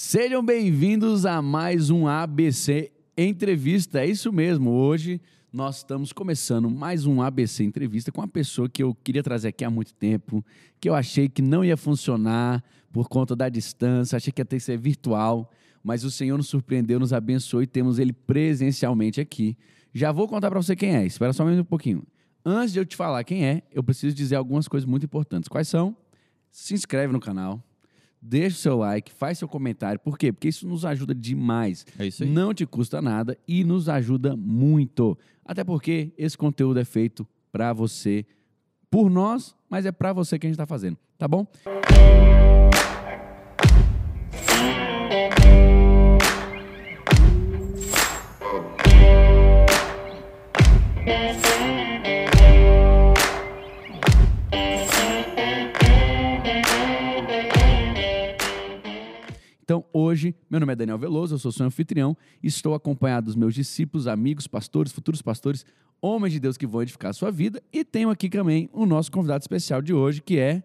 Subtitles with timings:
[0.00, 3.98] Sejam bem-vindos a mais um ABC Entrevista.
[3.98, 4.70] É isso mesmo.
[4.70, 5.20] Hoje
[5.52, 9.64] nós estamos começando mais um ABC Entrevista com uma pessoa que eu queria trazer aqui
[9.64, 10.42] há muito tempo,
[10.80, 14.58] que eu achei que não ia funcionar por conta da distância, achei que ia ter
[14.58, 15.50] que ser virtual,
[15.82, 19.58] mas o Senhor nos surpreendeu, nos abençoou e temos ele presencialmente aqui.
[19.92, 21.04] Já vou contar para você quem é.
[21.04, 22.04] Espera só um pouquinho.
[22.44, 25.48] Antes de eu te falar quem é, eu preciso dizer algumas coisas muito importantes.
[25.48, 25.96] Quais são?
[26.52, 27.60] Se inscreve no canal,
[28.20, 30.00] deixa o seu like, faz seu comentário.
[30.00, 30.32] Por quê?
[30.32, 31.86] Porque isso nos ajuda demais.
[31.98, 32.30] É isso aí.
[32.30, 35.16] Não te custa nada e nos ajuda muito.
[35.44, 38.26] Até porque esse conteúdo é feito para você,
[38.90, 41.46] por nós, mas é para você que a gente está fazendo, tá bom?
[59.92, 63.54] Hoje, meu nome é Daniel Veloso, eu sou seu anfitrião e estou acompanhado dos meus
[63.54, 65.64] discípulos, amigos, pastores, futuros pastores,
[66.00, 67.62] homens de Deus que vão edificar a sua vida.
[67.72, 70.62] E tenho aqui também o nosso convidado especial de hoje, que é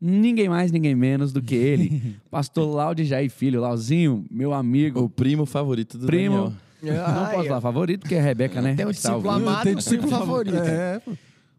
[0.00, 3.60] ninguém mais, ninguém menos do que ele, pastor Laude Jair Filho.
[3.60, 6.54] Lauzinho, meu amigo, O primo favorito do primo.
[6.82, 7.08] Daniel.
[7.14, 8.74] Não posso falar favorito, porque é a Rebeca, né?
[8.74, 10.56] Tem um discípulo amado, Tem um discípulo favorito.
[10.56, 11.12] É, pô.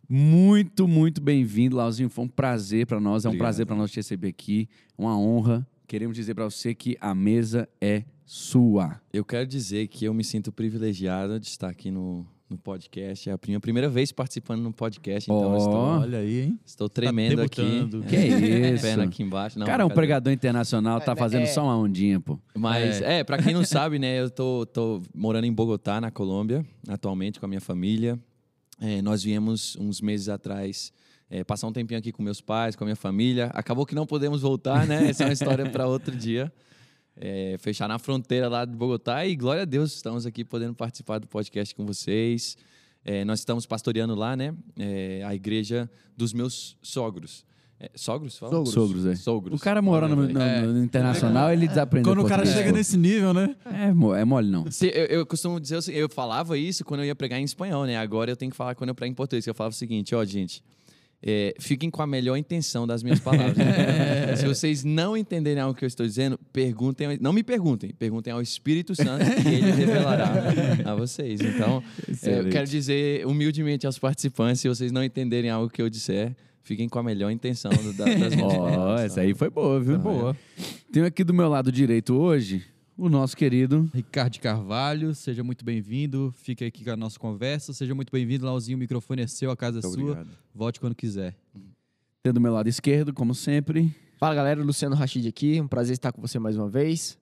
[0.10, 2.10] Muito, muito bem-vindo, Lauzinho.
[2.10, 3.46] Foi um prazer para nós, é um Obrigado.
[3.46, 4.68] prazer para nós te receber aqui,
[4.98, 5.66] uma honra.
[5.94, 9.00] Queremos dizer para você que a mesa é sua.
[9.14, 13.30] Eu quero dizer que eu me sinto privilegiado de estar aqui no, no podcast.
[13.30, 15.58] É a minha primeira vez participando no podcast, então eu Ó.
[15.58, 16.60] estou, Olha aí, hein?
[16.66, 17.62] estou tremendo aqui.
[17.62, 18.04] debutando.
[18.06, 18.16] Que
[18.74, 18.82] isso?
[18.82, 19.60] Perna aqui embaixo.
[19.60, 21.46] Não, cara, é um pregador internacional, tá É, fazendo é.
[21.46, 22.40] só uma ondinha, pô.
[22.56, 26.66] Mas, é, pra quem não sabe, né, eu tô, tô morando em Bogotá, na Colômbia,
[26.88, 28.20] atualmente com a minha família.
[28.82, 30.92] É, nós viemos uns meses atrás
[31.34, 33.48] é, passar um tempinho aqui com meus pais, com a minha família.
[33.56, 35.10] Acabou que não podemos voltar, né?
[35.10, 36.54] Essa é uma história para outro dia.
[37.18, 41.18] É, fechar na fronteira lá de Bogotá e glória a Deus, estamos aqui podendo participar
[41.18, 42.56] do podcast com vocês.
[43.04, 44.54] É, nós estamos pastoreando lá, né?
[44.78, 47.44] é, a igreja dos meus sogros.
[47.80, 48.38] É, sogros?
[48.38, 48.52] Fala?
[48.52, 48.74] Sogros.
[48.74, 49.16] Sogros, é.
[49.16, 49.60] Sogros.
[49.60, 50.62] O cara mora no, no- É.
[50.62, 53.56] no internacional, ele desaprendeu Quando o cara chega nesse nível, né?
[53.66, 54.70] É, é mole não.
[54.72, 57.86] Se- eu, eu costumo dizer assim, eu falava isso quando eu ia pregar em espanhol,
[57.86, 57.98] né?
[57.98, 59.46] Agora eu tenho que falar quando eu prego em português.
[59.48, 60.64] Eu falava o seguinte, ó, gente,
[61.26, 63.56] é, fiquem com a melhor intenção das minhas palavras.
[63.58, 64.36] né?
[64.36, 68.34] Se vocês não entenderem algo que eu estou dizendo, perguntem, ao- não me perguntem, perguntem
[68.34, 70.34] ao Espírito Santo e ele revelará
[70.86, 71.40] a vocês.
[71.40, 71.82] Então,
[72.24, 76.36] é, eu quero dizer humildemente aos participantes, se vocês não entenderem algo que eu disser,
[76.62, 79.02] fiquem com a melhor intenção do- da- das minhas Ó, palavras.
[79.06, 79.98] essa aí foi boa, viu?
[80.00, 80.36] Boa.
[80.92, 82.64] Tenho aqui do meu lado direito hoje
[83.04, 86.34] o nosso querido Ricardo Carvalho, seja muito bem-vindo.
[86.38, 87.74] Fica aqui com a nossa conversa.
[87.74, 88.78] Seja muito bem-vindo, Lauzinho.
[88.78, 90.12] O microfone é seu, a casa é Muito sua.
[90.12, 90.38] obrigado.
[90.56, 91.36] Volte quando quiser.
[92.22, 93.94] Tem do meu lado esquerdo, como sempre.
[94.18, 97.18] Fala galera, Luciano Rachid aqui, um prazer estar com você mais uma vez.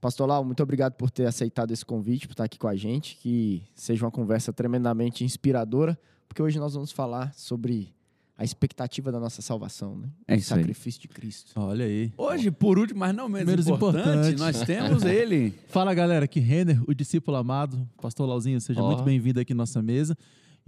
[0.00, 3.16] Pastor Lau, muito obrigado por ter aceitado esse convite, por estar aqui com a gente,
[3.16, 7.92] que seja uma conversa tremendamente inspiradora, porque hoje nós vamos falar sobre
[8.38, 10.08] a expectativa da nossa salvação, né?
[10.28, 10.60] É o isso aí.
[10.60, 11.50] sacrifício de Cristo.
[11.56, 12.12] Olha aí.
[12.16, 14.38] Hoje, por último, mas não menos, Menos importante, importante.
[14.38, 15.52] nós temos ele.
[15.66, 16.24] Fala, galera.
[16.24, 17.84] Aqui Renner, o discípulo amado.
[18.00, 18.86] Pastor Lauzinho, seja Ó.
[18.86, 20.16] muito bem-vindo aqui na nossa mesa.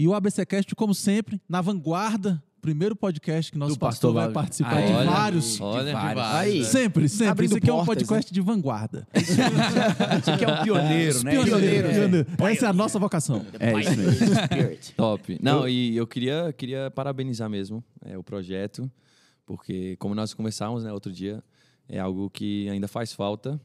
[0.00, 2.42] E o ABCcast, como sempre, na vanguarda.
[2.62, 5.60] Primeiro podcast que nosso pastor pastor vai participar Aí, de olha, vários.
[5.60, 6.24] olha, de vários.
[6.24, 7.28] Aí, Sempre, sempre.
[7.28, 9.06] Abrindo Isso aqui é um portas, podcast de vanguarda.
[9.14, 11.30] Isso aqui é um pioneiro, né?
[11.32, 11.92] Pioneiro, É.
[11.92, 12.26] pioneiro.
[12.50, 13.44] Essa é a nossa vocação.
[13.58, 14.26] É isso mesmo.
[14.46, 14.94] Spirit.
[14.94, 15.38] Top.
[15.42, 18.90] Não, e eu queria, queria parabenizar mesmo é, o projeto,
[19.44, 21.44] porque como nós conversávamos né, outro dia,
[21.86, 23.60] é algo que ainda faz falta.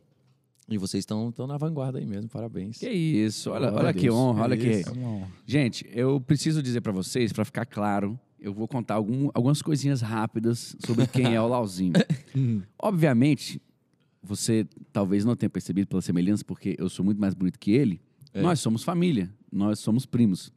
[0.68, 2.78] E vocês estão estão na vanguarda aí mesmo, parabéns.
[2.80, 4.68] Que isso, olha, olha que honra, olha que.
[4.68, 5.28] Isso, é uma honra.
[5.46, 10.02] Gente, eu preciso dizer pra vocês, pra ficar claro, eu vou contar algum- algumas coisinhas
[10.02, 11.94] rápidas sobre quem é o Lauzinho.
[12.82, 13.62] Obviamente,
[14.24, 18.02] você talvez não tenha percebido pela semelhança, porque eu sou muito mais bonito que ele.
[18.34, 18.42] É.
[18.42, 20.52] Nós somos família, nós somos primos.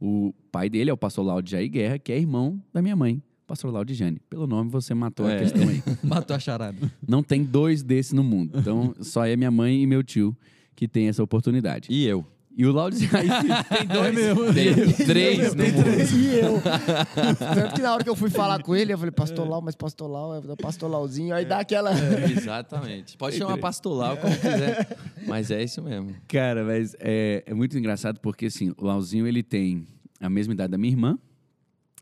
[0.00, 3.22] O pai dele é o pastor Laude Jair Guerra, que é irmão da minha mãe,
[3.52, 4.18] pastor Laude Jane.
[4.30, 5.38] Pelo nome, você matou a É.
[5.40, 5.82] questão aí.
[6.02, 6.90] Matou a charada.
[7.06, 8.58] Não tem dois desses no mundo.
[8.58, 10.34] Então, só é minha mãe e meu tio
[10.74, 11.86] que tem essa oportunidade.
[11.90, 12.26] E eu?
[12.56, 13.28] E o Laude Jair
[13.68, 14.06] tem dois.
[14.08, 14.54] É mesmo.
[14.54, 16.16] Tem três no mundo.
[16.16, 16.62] E eu.
[17.54, 19.74] Tanto que na hora que eu fui falar com ele, eu falei, Pastor Lau, mas
[19.74, 21.34] Pastor Lau, é Pastor Lauzinho.
[21.34, 21.92] Aí dá aquela.
[22.30, 23.18] Exatamente.
[23.18, 24.96] Pode chamar pastoral como quiser,
[25.26, 26.14] mas é isso mesmo.
[26.26, 29.86] Cara, mas é, é muito engraçado porque, assim, o Lauzinho, ele tem
[30.20, 31.18] a mesma idade da minha irmã.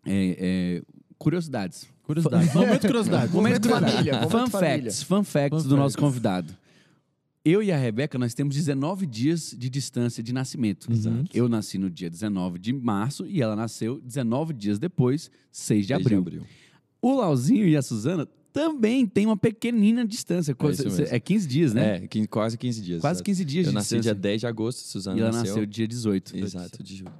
[0.06, 0.82] É, é,
[1.20, 1.86] curiosidades.
[2.02, 2.52] Curiosidade.
[2.54, 3.32] Momento de curiosidade.
[3.32, 6.56] Momento família, Fun facts, fun facts do nosso convidado.
[7.44, 10.90] Eu e a Rebeca, nós temos 19 dias de distância de nascimento.
[10.90, 11.24] Exato.
[11.32, 15.94] Eu nasci no dia 19 de março e ela nasceu 19 dias depois, 6 de
[15.94, 16.22] abril.
[16.22, 16.42] Desde
[17.00, 20.54] O Lauzinho e a Suzana também tem uma pequenina distância.
[20.58, 21.04] mesmo.
[21.08, 22.02] É 15 dias, né?
[22.04, 23.00] É, quase 15 dias.
[23.00, 23.24] Quase exato.
[23.24, 24.14] 15 dias Eu de nasci distância.
[24.14, 25.48] dia 10 de agosto, Suzana E ela nasceu.
[25.54, 26.36] nasceu dia 18.
[26.36, 27.12] Exato, de julho.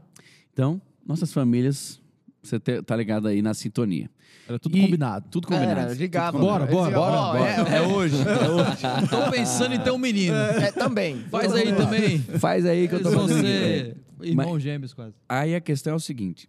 [0.53, 2.01] Então, nossas famílias,
[2.43, 4.11] você te- tá ligado aí na sintonia.
[4.49, 5.27] Era tudo E- combinado.
[5.31, 5.81] Tudo combinado.
[5.81, 6.39] Era, ligava.
[6.39, 7.51] Bora, Eles bora, bora, ó, bora.
[7.51, 8.17] É, É hoje.
[9.11, 10.35] Tô pensando em ter um menino.
[10.35, 11.19] é, também.
[11.31, 12.19] Faz aí também.
[12.19, 14.29] Faz aí que eu Eles tô vão fazendo ser aqui.
[14.31, 15.15] irmãos gêmeos quase.
[15.29, 16.49] Aí a questão é o seguinte.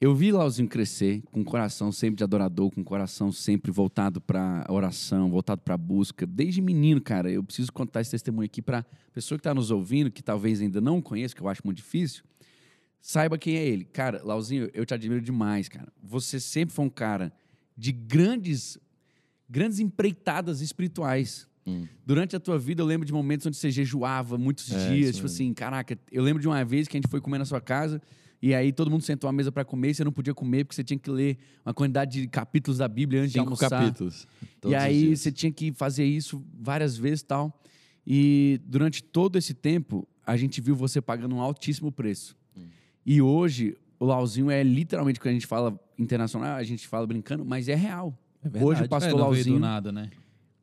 [0.00, 4.20] Eu vi Lauzinho crescer com o coração sempre de adorador, com o coração sempre voltado
[4.20, 6.26] para oração, voltado para busca.
[6.26, 10.10] Desde menino, cara, eu preciso contar esse testemunho aqui para pessoa que está nos ouvindo,
[10.10, 12.24] que talvez ainda não conheça, que eu acho muito difícil,
[13.02, 13.84] saiba quem é ele.
[13.84, 15.92] Cara, Lauzinho, eu te admiro demais, cara.
[16.02, 17.32] Você sempre foi um cara
[17.76, 18.78] de grandes,
[19.50, 21.46] grandes empreitadas espirituais.
[21.66, 21.86] Hum.
[22.06, 25.16] Durante a tua vida, eu lembro de momentos onde você jejuava muitos É, dias.
[25.16, 25.26] Tipo mesmo.
[25.26, 28.00] assim, caraca, eu lembro de uma vez que a gente foi comer na sua casa
[28.40, 30.74] e aí todo mundo sentou à mesa para comer e você não podia comer porque
[30.74, 33.70] você tinha que ler uma quantidade de capítulos da Bíblia antes de Cinco almoçar.
[33.70, 34.26] capítulos.
[34.66, 37.62] E aí você tinha que fazer isso várias vezes e tal.
[38.04, 42.36] E durante todo esse tempo, a gente viu você pagando um altíssimo preço.
[43.04, 47.44] E hoje, o Lauzinho é literalmente, quando a gente fala internacional, a gente fala brincando,
[47.44, 48.16] mas é real.
[48.60, 50.10] Hoje o pastor é, não veio do Lauzinho, nada, né?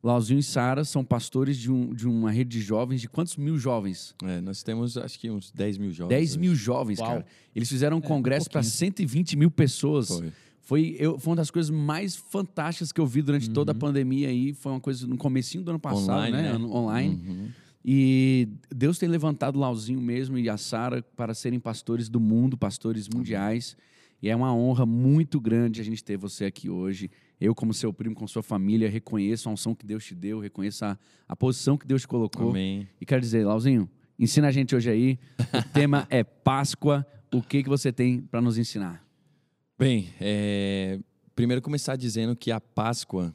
[0.02, 3.58] Lauzinho e Sara são pastores de, um- de uma rede de jovens de quantos mil
[3.58, 4.14] jovens?
[4.24, 6.08] É, nós temos, acho que uns 10 mil jovens.
[6.16, 6.38] 10 hoje.
[6.38, 7.08] mil jovens, Uau.
[7.08, 7.26] cara.
[7.54, 8.72] Eles fizeram um É, um congresso para pouquinho.
[8.78, 10.08] 120 mil pessoas.
[10.08, 10.32] Foi.
[10.62, 13.78] Foi, eu, foi uma das coisas mais fantásticas que eu vi durante toda a Uhum.
[13.78, 14.54] pandemia aí.
[14.54, 16.42] Foi uma coisa no comecinho do ano passado, Online, né?
[16.44, 16.48] né?
[16.52, 17.14] Ano- Online.
[17.26, 17.48] Uhum.
[17.84, 22.56] E Deus tem levantado o Lauzinho mesmo e a Sara para serem pastores do mundo,
[22.56, 23.76] pastores mundiais.
[24.22, 27.10] E é uma honra muito grande a gente ter você aqui hoje.
[27.40, 30.84] Eu, como seu primo, com sua família, reconheço a unção que Deus te deu, reconheço
[30.84, 32.50] a, a posição que Deus te colocou.
[32.50, 32.86] Amém.
[33.00, 33.88] E quero dizer, Lauzinho,
[34.18, 35.18] ensina a gente hoje aí.
[35.38, 37.06] O tema é Páscoa.
[37.32, 39.02] O que, que você tem para nos ensinar?
[39.78, 40.98] Bem, é,
[41.34, 43.34] primeiro começar dizendo que a Páscoa,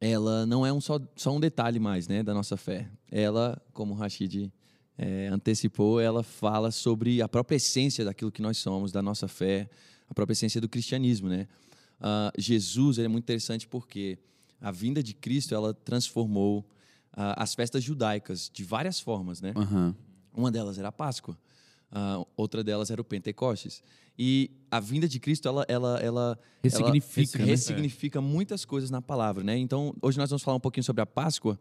[0.00, 2.88] ela não é um só, só um detalhe mais, né, da nossa fé.
[3.10, 4.52] Ela, como o Rashid
[4.96, 9.68] é, antecipou, ela fala sobre a própria essência daquilo que nós somos, da nossa fé,
[10.08, 11.46] a própria essência do cristianismo, né?
[12.00, 14.18] Ah, Jesus é muito interessante porque
[14.60, 16.68] a vinda de Cristo, ela transformou
[17.12, 19.52] ah, as festas judaicas de várias formas, né?
[19.56, 19.94] Aham.
[20.34, 21.36] Uma delas era a Páscoa,
[21.90, 23.82] ah, outra delas era o Pentecostes.
[24.18, 27.52] E a vinda de Cristo, ela, ela, ela Ressignifica, ela né?
[27.52, 29.56] ressignifica muitas coisas na palavra, né?
[29.56, 31.58] Então, hoje nós vamos falar um pouquinho sobre a Páscoa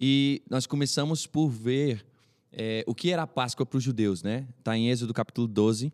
[0.00, 2.04] e nós começamos por ver
[2.52, 4.48] é, o que era a Páscoa para os judeus, né?
[4.58, 5.92] Está em Êxodo capítulo 12.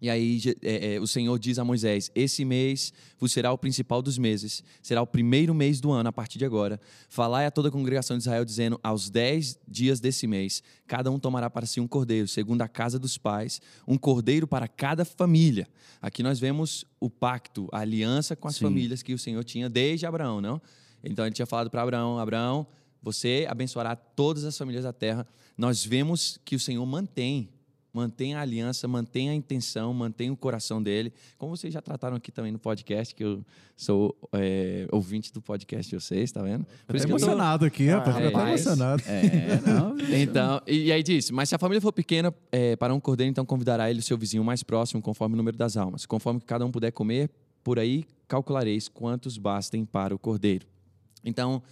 [0.00, 4.02] E aí é, é, o Senhor diz a Moisés: Esse mês vos será o principal
[4.02, 6.78] dos meses, será o primeiro mês do ano a partir de agora.
[7.08, 11.18] Falai a toda a congregação de Israel, dizendo: Aos dez dias desse mês, cada um
[11.18, 15.66] tomará para si um cordeiro, segundo a casa dos pais, um cordeiro para cada família.
[16.00, 18.64] Aqui nós vemos o pacto, a aliança com as Sim.
[18.64, 20.60] famílias que o Senhor tinha desde Abraão, não?
[21.02, 22.66] Então ele tinha falado para Abraão: Abraão,
[23.02, 25.26] você abençoará todas as famílias da terra.
[25.56, 27.48] Nós vemos que o Senhor mantém
[27.96, 31.10] mantém a aliança, mantém a intenção, mantém o coração dele.
[31.38, 33.42] Como vocês já trataram aqui também no podcast, que eu
[33.74, 36.66] sou é, ouvinte do podcast de vocês, tá vendo?
[36.86, 38.16] Por isso eu tô- emocionado aqui, rapaz.
[38.18, 39.02] é, tá mas- emocionado.
[39.06, 39.96] É, não.
[40.14, 43.30] Então, e, e aí diz, mas se a família for pequena, é, para um cordeiro,
[43.30, 46.04] então convidará ele o seu vizinho mais próximo, conforme o número das almas.
[46.04, 47.30] Conforme que cada um puder comer,
[47.64, 50.66] por aí calculareis quantos bastem para o cordeiro.
[51.24, 51.62] Então,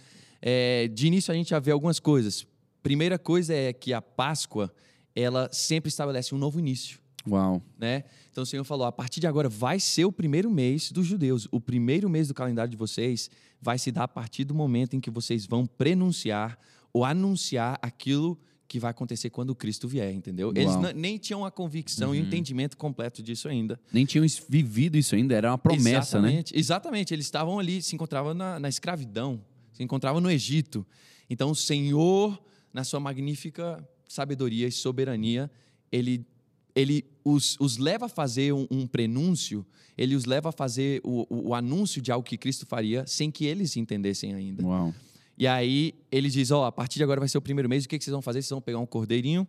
[0.41, 2.47] é, de início a gente já vê algumas coisas.
[2.81, 4.71] Primeira coisa é que a Páscoa,
[5.15, 7.61] ela sempre estabelece um novo início Uau.
[7.79, 8.03] né?
[8.31, 11.47] Então o Senhor falou: a partir de agora vai ser o primeiro mês dos judeus.
[11.51, 13.29] O primeiro mês do calendário de vocês
[13.61, 16.59] vai se dar a partir do momento em que vocês vão prenunciar
[16.93, 20.51] ou anunciar aquilo que vai acontecer quando Cristo vier, entendeu?
[20.55, 20.81] Eles Uau.
[20.83, 23.79] n- nem tinham a convicção e o entendimento completo disso ainda.
[23.93, 26.29] Nem tinham vivido isso ainda, era uma promessa, né?
[26.29, 27.13] Exatamente, Exatamente.
[27.13, 29.39] Eles estavam ali, se encontravam na, na escravidão,
[29.71, 30.85] se encontravam no Egito.
[31.29, 32.39] Então, o Senhor,
[32.73, 35.49] na sua magnífica sabedoria e soberania,
[35.91, 36.25] ele,
[36.75, 39.65] ele os, os leva a fazer um, um prenúncio,
[39.97, 43.31] ele os leva a fazer o, o, o anúncio de algo que Cristo faria, sem
[43.31, 44.63] que eles entendessem ainda.
[44.63, 44.93] Uau.
[45.37, 47.89] E aí ele diz: Ó, a partir de agora vai ser o primeiro mês, o
[47.89, 48.41] que, que vocês vão fazer?
[48.41, 49.47] Vocês vão pegar um cordeirinho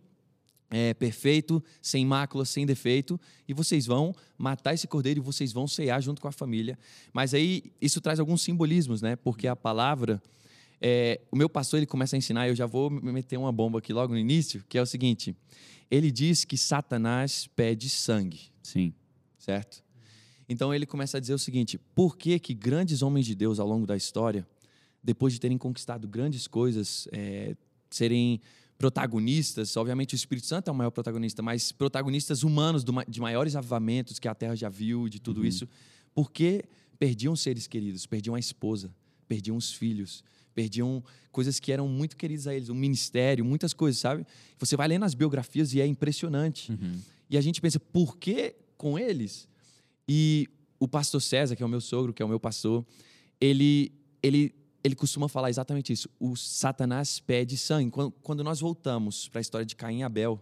[0.70, 5.66] é, perfeito, sem mácula, sem defeito, e vocês vão matar esse cordeiro e vocês vão
[5.66, 6.78] cear junto com a família.
[7.12, 9.16] Mas aí isso traz alguns simbolismos, né?
[9.16, 10.22] Porque a palavra.
[10.80, 13.78] É, o meu pastor ele começa a ensinar, eu já vou me meter uma bomba
[13.78, 15.35] aqui logo no início, que é o seguinte:
[15.90, 18.92] ele diz que Satanás pede sangue Sim.
[19.38, 19.85] certo?
[20.49, 23.66] Então ele começa a dizer o seguinte: por que que grandes homens de Deus ao
[23.66, 24.47] longo da história,
[25.02, 27.56] depois de terem conquistado grandes coisas, é,
[27.90, 28.40] serem
[28.78, 34.18] protagonistas, obviamente o Espírito Santo é o maior protagonista, mas protagonistas humanos de maiores avivamentos
[34.18, 35.66] que a Terra já viu, de tudo isso,
[36.14, 36.62] por que
[36.99, 38.95] perdiam seres queridos, perdiam a esposa,
[39.26, 40.23] perdiam os filhos,
[40.56, 44.26] perdiam coisas que eram muito queridas a eles, um ministério, muitas coisas, sabe?
[44.58, 46.72] Você vai lendo as biografias e é impressionante.
[46.72, 46.98] Uhum.
[47.28, 49.46] E a gente pensa, por que com eles?
[50.08, 50.48] E
[50.80, 52.86] o pastor César, que é o meu sogro, que é o meu pastor,
[53.38, 56.08] ele, ele, ele costuma falar exatamente isso.
[56.18, 57.90] O Satanás pede sangue.
[57.90, 60.40] Quando, quando nós voltamos para a história de Caim e Abel,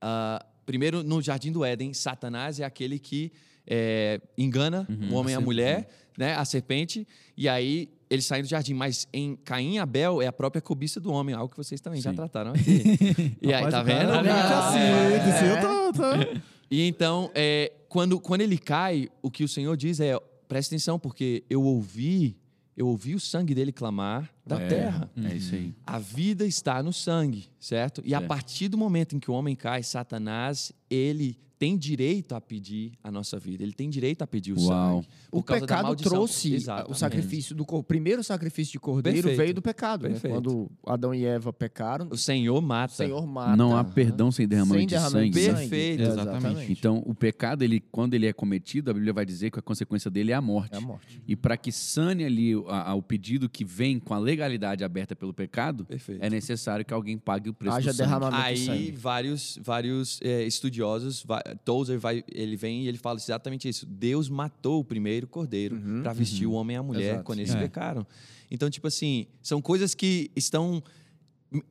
[0.00, 3.30] ah, primeiro no Jardim do Éden, Satanás é aquele que
[3.66, 8.26] é, engana Uhum, o homem e a a mulher, né, a serpente, e aí eles
[8.26, 8.74] saem do jardim.
[8.74, 12.00] Mas em Caim e Abel é a própria cobiça do homem, algo que vocês também
[12.00, 12.16] já Sim.
[12.16, 13.36] trataram aqui.
[13.42, 14.12] e aí, tá cara vendo?
[14.30, 15.28] Ah, assim, é.
[15.28, 19.74] esse eu tô- tô- E então, é, quando, quando ele cai, o que o Senhor
[19.76, 22.36] diz é: presta atenção, porque eu ouvi,
[22.76, 25.10] eu ouvi o sangue dele clamar da É, terra.
[25.24, 25.72] É isso aí.
[25.86, 28.02] A vida está no sangue, certo?
[28.04, 28.28] E a Certo.
[28.28, 33.10] partir do momento em que o homem cai, Satanás, ele tem direito a pedir a
[33.10, 33.62] nossa vida.
[33.62, 35.02] Ele tem direito a pedir o Uau.
[35.02, 35.08] sangue.
[35.32, 36.92] O pecado trouxe Exatamente.
[36.92, 39.36] o sacrifício do cor- primeiro sacrifício de cordeiro Perfeito.
[39.38, 40.18] veio do pecado, né?
[40.20, 42.92] Quando Adão e Eva pecaram, O Senhor mata.
[42.92, 43.56] o Senhor mata.
[43.56, 45.46] Não há perdão sem derramamento sem de derramamento sangue.
[45.46, 45.56] de né?
[45.58, 45.68] sangue.
[45.68, 46.02] Perfeito.
[46.02, 46.72] Exatamente.
[46.72, 50.10] Então, o pecado, ele, quando ele é cometido, a Bíblia vai dizer que a consequência
[50.10, 50.74] dele é a morte.
[50.74, 51.20] É a morte.
[51.26, 55.16] E para que sane ali a- a- o pedido que vem com a legalidade aberta
[55.16, 56.22] pelo pecado, Perfeito.
[56.22, 58.08] é necessário que alguém pague o preço Haja do sangue.
[58.08, 58.90] derramamento de Aí sangue.
[58.92, 61.24] vários vários é, estudiosos,
[61.56, 63.86] Tozer vai, ele vem e ele fala exatamente isso.
[63.86, 67.24] Deus matou o primeiro cordeiro Uhum, para vestir o homem e a mulher Exato.
[67.24, 67.58] quando eles É.
[67.60, 68.06] pecaram.
[68.50, 70.82] Então tipo assim, são coisas que estão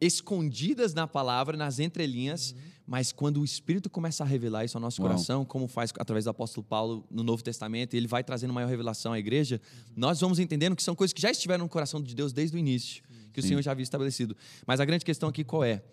[0.02, 2.56] escondidas na palavra, nas entrelinhas,
[2.86, 5.12] mas quando o Espírito começa a revelar isso ao nosso Uau.
[5.12, 9.14] coração, como faz através do apóstolo Paulo no Novo Testamento, ele vai trazendo maior revelação
[9.14, 9.62] à igreja,
[9.96, 12.60] nós vamos entendendo que são coisas que já estiveram no coração de Deus desde o
[12.60, 13.04] início,
[13.34, 13.50] que o Sim.
[13.50, 14.36] Senhor já havia estabelecido.
[14.66, 15.84] Mas a grande questão aqui qual é?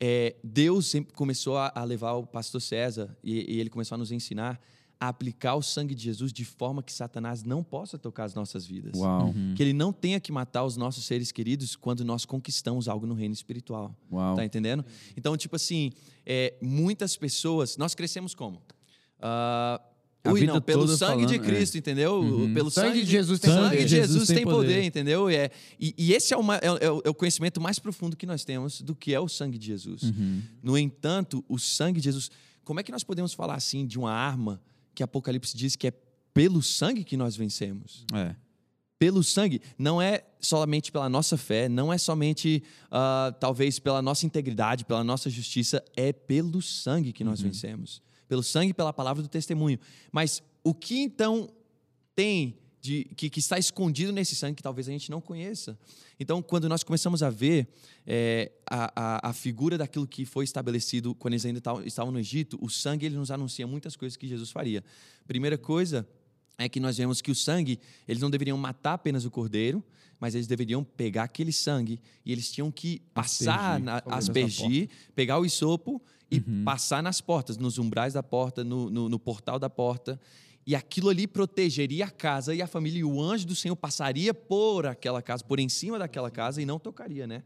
[0.00, 3.98] É, Deus sempre começou a, a levar o pastor César e, e ele começou a
[3.98, 4.60] nos ensinar
[5.00, 8.66] a aplicar o sangue de Jesus de forma que Satanás não possa tocar as nossas
[8.66, 8.98] vidas.
[8.98, 13.06] Uau, Que ele não tenha que matar os nossos seres queridos quando nós conquistamos algo
[13.06, 13.94] no reino espiritual.
[14.10, 14.34] uau.
[14.34, 14.84] Tá entendendo?
[15.16, 15.92] Então, tipo assim,
[16.26, 17.76] é, muitas pessoas.
[17.76, 18.60] Nós crescemos como?
[19.20, 19.80] A
[20.32, 21.56] ui, não, pelo sangue de falando, é.
[21.56, 22.50] Cristo, entendeu?
[22.54, 23.82] Pelo Sangue sangue, de Jesus tem sangue poder.
[23.84, 25.30] de Jesus tem poder, entendeu?
[25.30, 28.16] E, é, e, e esse é, uma- é- é o- é o conhecimento mais profundo
[28.16, 30.02] que nós temos do que é o sangue de Jesus.
[30.02, 30.42] Uhum.
[30.62, 32.30] No entanto, o sangue de Jesus.
[32.64, 34.60] Como é que nós podemos falar assim de uma arma
[34.94, 35.92] que Apocalipse diz que é
[36.34, 38.04] pelo sangue que nós vencemos?
[38.14, 38.34] É.
[39.00, 44.26] pelo sangue, não é somente pela nossa fé, não é somente ah, talvez pela nossa
[44.26, 48.02] integridade, pela nossa justiça, é pelo sangue que nós vencemos.
[48.28, 49.78] Pelo sangue e pela palavra do testemunho.
[50.12, 51.48] Mas o que então
[52.14, 55.78] tem de que, que está escondido nesse sangue que talvez a gente não conheça?
[56.20, 57.68] Então, quando nós começamos a ver
[58.06, 62.18] é, a, a, a figura daquilo que foi estabelecido quando eles ainda tavam- estavam no
[62.18, 64.84] Egito, o sangue ele nos anuncia muitas coisas que Jesus faria.
[65.26, 66.06] Primeira coisa
[66.56, 69.82] é que nós vemos que o sangue, eles não deveriam matar apenas o cordeiro,
[70.18, 74.88] mas eles deveriam pegar aquele sangue e eles tinham que passar, na, Sobre essa aspergir,
[75.14, 79.58] pegar o isopo e passar nas portas, nos umbrais da porta, no, no, no portal
[79.58, 80.20] da porta.
[80.66, 84.34] E aquilo ali protegeria a casa e a família, e o anjo do Senhor passaria
[84.34, 87.42] por aquela casa, por em cima daquela casa e não tocaria, né?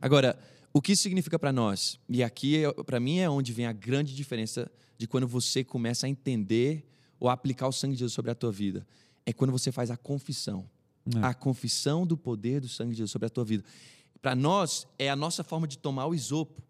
[0.00, 0.36] Agora,
[0.72, 2.00] o que isso significa para nós?
[2.08, 6.08] E aqui, para mim, é onde vem a grande diferença de quando você começa a
[6.08, 6.84] entender
[7.20, 8.86] ou a aplicar o sangue de Jesus sobre a tua vida.
[9.24, 10.68] É quando você faz a confissão.
[11.16, 11.24] É.
[11.24, 13.64] A confissão do poder do sangue de Jesus sobre a tua vida.
[14.20, 16.60] Para nós, é a nossa forma de tomar o isopo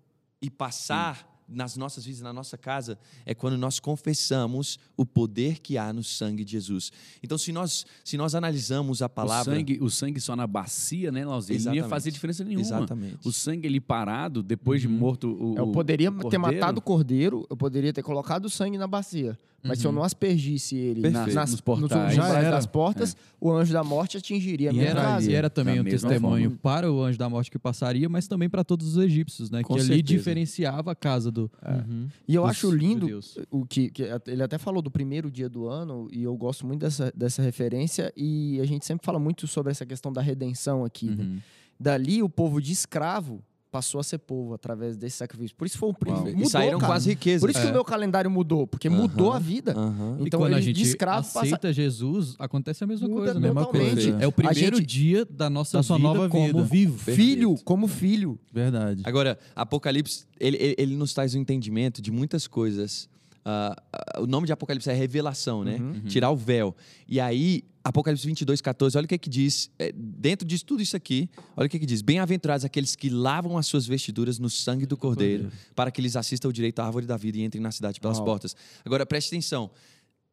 [0.40, 5.78] e passar nas nossas vidas, na nossa casa, é quando nós confessamos o poder que
[5.78, 6.92] há no sangue de Jesus.
[7.22, 9.54] Então, se nós, se nós analisamos a palavra.
[9.54, 11.56] O sangue, o sangue só na bacia, né, Lauzinho?
[11.56, 12.60] Ele não ia fazer diferença nenhuma.
[12.60, 13.18] Exatamente.
[13.24, 16.82] O sangue ali parado, depois de morto o, Eu poderia o ter cordeiro, matado o
[16.82, 19.38] cordeiro, eu poderia ter colocado o sangue na bacia.
[19.62, 21.34] Mas se eu não aspergisse ele nas, Perfeito.
[21.34, 22.16] nas, Nos nos portais.
[22.16, 22.50] era.
[22.50, 25.30] das portas, o anjo da morte atingiria a E minha era, casa.
[25.30, 26.58] e era também Da um testemunho forma.
[26.62, 29.62] para o anjo da morte que passaria, mas também para todos os egípcios, né?
[29.64, 30.02] Com que ali certeza.
[30.04, 31.50] diferenciava a casa do.
[31.66, 32.06] Uhum.
[32.28, 33.36] E eu acho lindo judeus.
[33.50, 36.80] o que, que ele até falou do primeiro dia do ano, e eu gosto muito
[36.80, 41.06] dessa, dessa referência, e a gente sempre fala muito sobre essa questão da redenção aqui.
[41.10, 41.24] né?
[41.24, 41.38] Uhum.
[41.80, 45.54] Dali, o povo de escravo passou a ser povo através desse sacrifício.
[45.56, 46.30] Por isso foi um primeiro.
[46.30, 46.92] e Mudou, saíram cara.
[46.92, 47.40] com as riquezas.
[47.40, 47.70] Por isso que É.
[47.70, 49.72] o meu calendário mudou, porque mudou a vida.
[49.76, 50.16] Aham.
[50.20, 53.34] E Então quando ele a gente de escravo passa aceita Jesus, acontece a mesma Muda
[53.34, 53.34] coisa.
[53.54, 53.94] totalmente.
[53.94, 54.18] coisa.
[54.22, 56.62] É o primeiro gente- dia da nossa Da sua vida nova como vida.
[56.64, 56.98] vivo.
[56.98, 58.38] filho como filho.
[58.52, 59.02] Verdade.
[59.04, 63.08] Agora, Apocalipse, ele, ele, ele nos traz um entendimento de muitas coisas.
[63.50, 63.74] Ah,
[64.18, 65.78] o nome de Apocalipse é revelação, né?
[66.06, 66.76] Tirar o véu.
[67.08, 69.70] E aí, Apocalipse 22, 14, olha o que é que diz.
[69.78, 72.02] é, dentro de tudo isso aqui, olha o que é que diz.
[72.02, 76.46] Bem-aventurados aqueles que lavam as suas vestiduras no sangue do Cordeiro, para que lhes assista
[76.46, 78.26] o direito à árvore da vida e entrem na cidade pelas Uau.
[78.26, 78.54] portas.
[78.84, 79.70] Agora, preste atenção.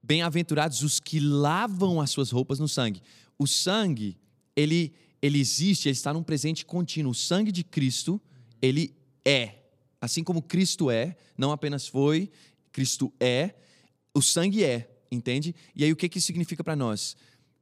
[0.03, 3.01] Bem-aventurados os que lavam as suas roupas no sangue.
[3.39, 4.17] O sangue,
[4.57, 4.91] ele,
[5.21, 7.13] ele existe, ele está num presente contínuo.
[7.13, 8.21] O sangue de Cristo,
[8.61, 8.93] ele
[9.23, 9.61] é.
[10.01, 12.29] Assim como Cristo é, não apenas foi,
[12.75, 13.55] Cristo é,
[14.13, 15.55] o sangue é, entende?
[15.73, 17.15] E aí o que, que isso significa para nós?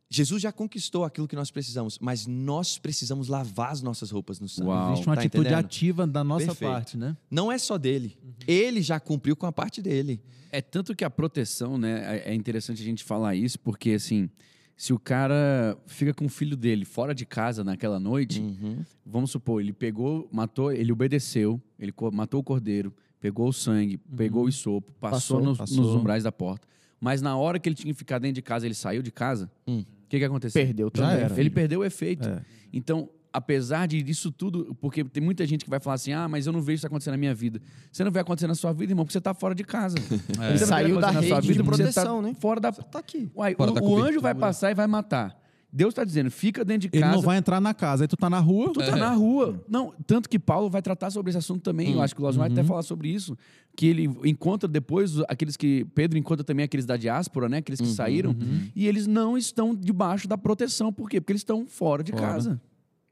[0.09, 4.49] Jesus já conquistou aquilo que nós precisamos, mas nós precisamos lavar as nossas roupas no
[4.49, 4.69] sangue.
[4.69, 4.91] Uau.
[4.93, 5.65] Existe uma Tá atitude entendendo?
[5.65, 6.71] ativa da nossa Perfeito.
[6.71, 7.15] parte, né?
[7.29, 8.17] Não é só dele.
[8.47, 10.19] Ele já cumpriu com a parte dele.
[10.51, 12.23] É tanto que a proteção, né?
[12.25, 14.29] É é interessante a gente falar isso, porque assim,
[14.75, 18.83] se o cara fica com o filho dele fora de casa naquela noite, Uhum.
[19.05, 22.91] vamos supor, ele pegou, matou, ele obedeceu, ele matou o cordeiro,
[23.23, 25.77] pegou o sangue, pegou o isopo, passou, Passou, nos, passou.
[25.81, 26.67] nos umbrais da porta.
[26.99, 29.49] Mas na hora que ele tinha que ficar dentro de casa, ele saiu de casa,
[29.65, 29.85] o Hum.
[30.09, 30.61] que, que aconteceu?
[30.61, 31.23] Perdeu Já também.
[31.23, 31.39] era.
[31.39, 32.27] Ele perdeu o efeito.
[32.27, 32.41] É.
[32.73, 36.45] Então, apesar de disso tudo, porque tem muita gente que vai falar assim: ah, mas
[36.47, 37.61] eu não vejo isso acontecer na minha vida.
[37.89, 39.95] Você não vê acontecer na sua vida, irmão, porque você tá fora de casa.
[40.03, 42.35] Você não vê Saiu da na sua rede vida de você proteção, tá né?
[42.39, 42.71] Fora da.
[42.73, 43.31] Tá aqui.
[43.35, 45.33] Uai, Fora o, da o anjo vai passar e vai matar.
[45.75, 47.15] Deus está dizendo, fica dentro de Ele casa.
[47.15, 48.71] não vai entrar na casa, aí tu tá na rua.
[48.71, 49.59] Tu tá na rua.
[49.67, 51.93] Não, tanto que Paulo vai tratar sobre esse assunto também.
[51.93, 53.35] Eu acho que o Lázaro vai até falar sobre isso.
[53.75, 55.83] Que ele encontra depois aqueles que.
[55.95, 57.57] Pedro encontra também aqueles da diáspora, né?
[57.57, 58.35] Aqueles que saíram.
[58.75, 60.93] E eles não estão debaixo da proteção.
[60.93, 61.19] Por quê?
[61.19, 62.21] Porque eles estão fora de Fora.
[62.23, 62.61] casa.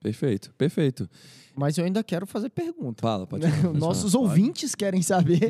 [0.01, 1.10] Perfeito, perfeito.
[1.55, 3.01] Mas eu ainda quero fazer pergunta.
[3.01, 3.74] Fala, pode falar.
[3.77, 5.50] Nossos ouvintes querem saber.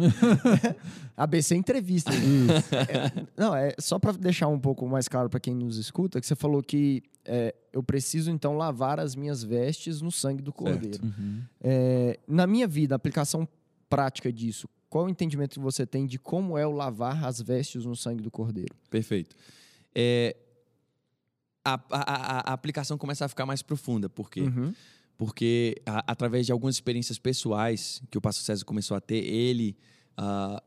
[1.15, 2.11] ABC Entrevista.
[2.11, 6.25] É, não, é só para deixar um pouco mais claro para quem nos escuta, que
[6.25, 11.03] você falou que é, eu preciso então lavar as minhas vestes no sangue do cordeiro.
[11.03, 11.43] Uhum.
[11.61, 13.47] É, na minha vida, a aplicação
[13.89, 17.85] prática disso, qual o entendimento que você tem de como é o lavar as vestes
[17.85, 18.75] no sangue do cordeiro?
[18.89, 19.35] Perfeito.
[19.95, 20.35] É,
[21.63, 24.09] a, a- a- aplicação começa a ficar mais profunda.
[24.09, 24.41] Por quê?
[24.41, 24.73] Uhum.
[25.17, 29.77] Porque a- através de algumas experiências pessoais que o pastor César começou a ter, ele
[30.17, 30.61] ah,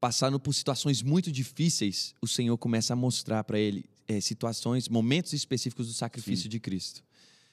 [0.00, 5.32] passando por situações muito difíceis, o Senhor começa a mostrar para ele eh, situações, momentos
[5.32, 7.02] específicos do sacrifício de Cristo.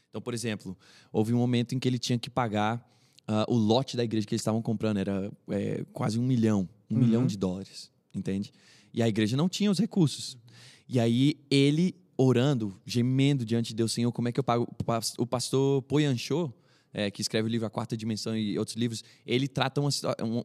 [0.10, 0.78] Então, por exemplo,
[1.12, 2.88] houve um momento em que ele tinha que pagar
[3.28, 6.96] ah, o lote da igreja que eles estavam comprando, era eh, quase um milhão, um
[6.96, 7.02] Uhum.
[7.04, 8.54] milhão de dólares, entende?
[8.94, 10.38] E a igreja não tinha os recursos.
[10.88, 14.68] E aí ele orando, gemendo diante de Deus, Senhor, como é que eu pago?
[14.80, 16.52] O pas- O pastor Poyanchô,
[16.94, 19.90] é, que escreve o livro A Quarta Dimensão e outros livros, ele trata uma,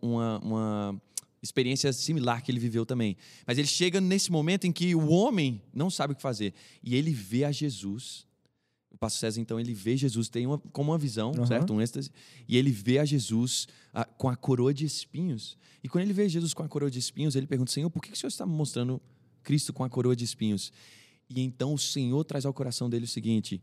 [0.02, 1.02] uma, uma-
[1.42, 3.16] experiência similar que ele viveu também.
[3.46, 6.52] Mas ele chega nesse momento em que o homem não sabe o que fazer.
[6.82, 8.26] E ele vê a Jesus.
[8.90, 11.46] O pastor César, então, ele vê Jesus, tem uma, como uma visão, Aham.
[11.46, 11.72] certo?
[11.72, 12.10] Um êxtase.
[12.46, 15.56] E ele vê a Jesus ah, com a coroa de espinhos.
[15.82, 18.10] E quando ele vê Jesus com a coroa de espinhos, ele pergunta, Senhor, por que,
[18.10, 19.00] que o Senhor está mostrando
[19.42, 20.70] Cristo com a coroa de espinhos?
[21.32, 23.60] E então o Senhor traz ao coração dele o seguinte: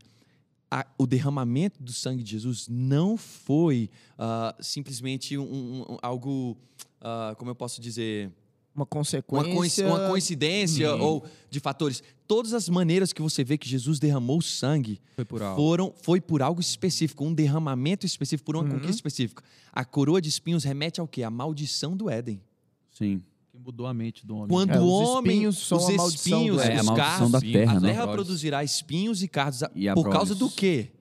[0.70, 6.56] a- o derramamento do sangue de Jesus não foi ah, simplesmente um, um- algo,
[7.00, 8.30] ah, como eu posso dizer,
[8.74, 9.86] Uma consequência.
[9.86, 12.02] uma coincidência ou de fatores.
[12.26, 15.56] Todas as maneiras que você vê que Jesus derramou sangue Foi por algo.
[15.56, 18.70] foram foi por algo específico, um derramamento específico, por uma Uhum.
[18.72, 19.42] conquista específica.
[19.72, 21.22] A coroa de espinhos remete ao quê?
[21.22, 22.40] A maldição do Éden.
[22.92, 23.22] Sim.
[23.58, 24.48] Que mudou a mente do homem.
[24.48, 26.62] Quando É, o os homem, espinhos são os a maldição espinhos, do.
[26.62, 27.88] É, a os maldição cardos, da terra, a né?
[27.88, 28.14] terra Abrolhos.
[28.26, 29.62] produzirá espinhos e cardos.
[29.74, 30.92] E por causa do quê?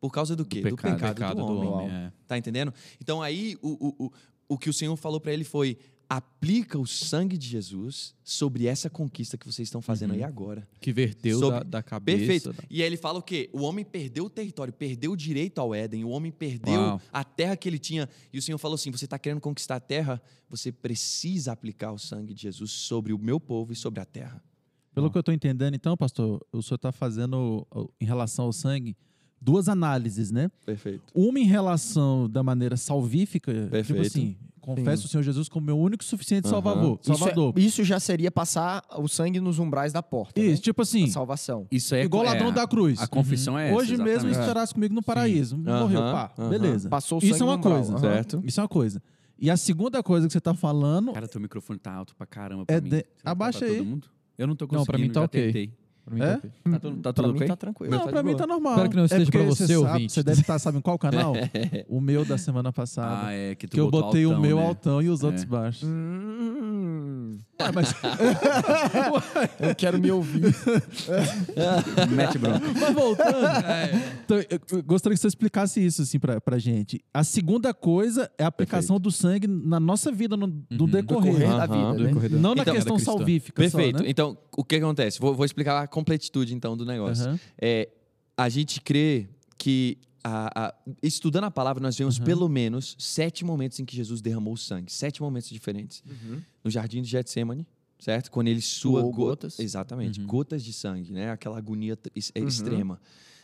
[0.00, 0.60] Por causa do quê?
[0.60, 0.94] Do pecado.
[0.94, 1.68] pecado, pecado do, do homem.
[1.68, 1.90] homem.
[1.90, 2.12] é.
[2.28, 2.72] Tá entendendo?
[3.00, 4.12] Então aí o, o, o,
[4.50, 5.76] o que o Senhor falou para ele foi:
[6.08, 10.66] aplica o sangue de Jesus sobre essa conquista que vocês estão fazendo aí agora.
[10.80, 12.18] Que verteu Sobre- da, da cabeça.
[12.18, 12.52] Perfeito.
[12.52, 13.50] da- E aí ele fala o quê?
[13.52, 17.00] O homem perdeu o território, perdeu o direito ao Éden, o homem perdeu Uau.
[17.12, 18.08] a terra que ele tinha.
[18.32, 21.98] E o Senhor falou assim: você está querendo conquistar a terra, você precisa aplicar o
[21.98, 24.40] sangue de Jesus sobre o meu povo e sobre a terra.
[24.94, 27.66] Pelo que eu estou entendendo, então, pastor, o senhor está fazendo,
[28.00, 28.96] em relação ao sangue,
[29.38, 30.50] duas análises, né?
[30.64, 31.02] Perfeito.
[31.14, 34.06] Uma em relação da maneira salvífica, tipo Perfeito.
[34.06, 34.36] assim,
[34.74, 36.54] confesso o Senhor Jesus como meu único e suficiente Aham.
[36.54, 36.98] salvador.
[37.02, 40.40] Isso, é- isso já seria passar o sangue nos umbrais da porta.
[40.40, 40.56] Isso, né?
[40.56, 41.66] tipo assim, A salvação.
[41.70, 43.00] Isso aí é igual é, ladrão da cruz.
[43.00, 43.76] A confissão é essa.
[43.76, 44.40] Hoje mesmo exatamente.
[44.40, 45.56] estarás comigo no paraíso.
[45.56, 46.88] Morreu, Aham, pá, beleza.
[46.88, 47.98] Passou o Isso sangue é uma coisa.
[47.98, 48.42] Certo?
[48.44, 49.02] Isso é uma coisa.
[49.38, 52.64] E a segunda coisa que você está falando Cara, teu microfone tá alto pra caramba
[52.66, 52.88] pra É mim.
[52.88, 53.76] de- tá Abaixa pra aí.
[53.76, 54.08] todo mundo?
[54.38, 55.44] Eu não tô Não, conseguindo, pra mim tá já ok.
[55.46, 55.72] tentei.
[56.06, 56.26] Pra mim É?
[56.26, 56.50] tá ok.
[56.70, 57.46] Tá, tudo- tá Pra mim ok?
[57.48, 57.90] tá tranquilo.
[57.90, 58.38] Não, tá pra mim boa.
[58.38, 58.72] tá normal.
[58.74, 60.12] Espero que não É esteja porque pra você, sabe, ouvinte.
[60.12, 61.32] Você deve estar, sabe em qual canal?
[61.88, 63.26] o meu da semana passada.
[63.26, 64.66] Ah, é que tu que eu botou botei o altão, meu né?
[64.66, 65.46] altão e os outros É.
[65.46, 65.82] baixos.
[65.88, 67.92] Hum, Ah, mas,
[69.60, 70.42] eu quero me ouvir.
[72.14, 72.60] Mete bronca.
[72.80, 73.38] mas voltando,
[74.24, 74.38] então,
[74.70, 77.02] eu gostaria que você explicasse isso assim pra, pra gente.
[77.12, 81.32] A segunda coisa é a aplicação do sangue na nossa vida, no, do decorrer.
[81.34, 81.58] decorrer Aham.
[81.58, 82.08] da vida, né?
[82.08, 83.98] decorrer Não na Então- questão salvífica Perfeito.
[83.98, 84.10] só, né?
[84.10, 85.18] Então, o que acontece?
[85.20, 87.26] Vou, vou explicar completitude, então, do negócio.
[87.26, 87.40] Aham.
[87.60, 87.88] É,
[88.36, 92.24] a gente crê que, a- a- estudando a palavra, nós vemos Uhum.
[92.24, 94.92] pelo menos sete momentos em que Jesus derramou sangue.
[94.92, 96.02] Sete momentos diferentes.
[96.62, 97.66] No jardim de Getsemane,
[97.98, 98.30] certo?
[98.30, 99.16] Quando ele sua gotas.
[99.16, 99.58] gotas.
[99.60, 100.26] Exatamente, Uhum.
[100.26, 101.30] gotas de sangue, né?
[101.30, 101.96] Aquela agonia
[102.36, 102.46] Uhum.
[102.46, 103.00] extrema.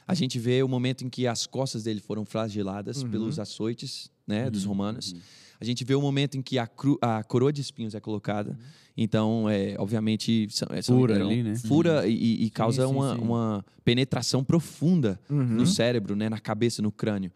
[0.06, 3.10] A gente vê o momento em que as costas dele foram flageladas Uhum.
[3.10, 4.68] pelos açoites, né, dos Uhum.
[4.70, 5.14] romanos.
[5.62, 8.58] A gente vê o momento em que a, cru- a coroa de espinhos é colocada.
[8.96, 11.54] Então, é, obviamente, são, é, são- Fura eram- ali, né?
[11.54, 13.20] Fura e, e causa sim, uma, sim.
[13.22, 15.44] uma penetração profunda Uhum.
[15.44, 17.30] no cérebro, né, na cabeça, no crânio.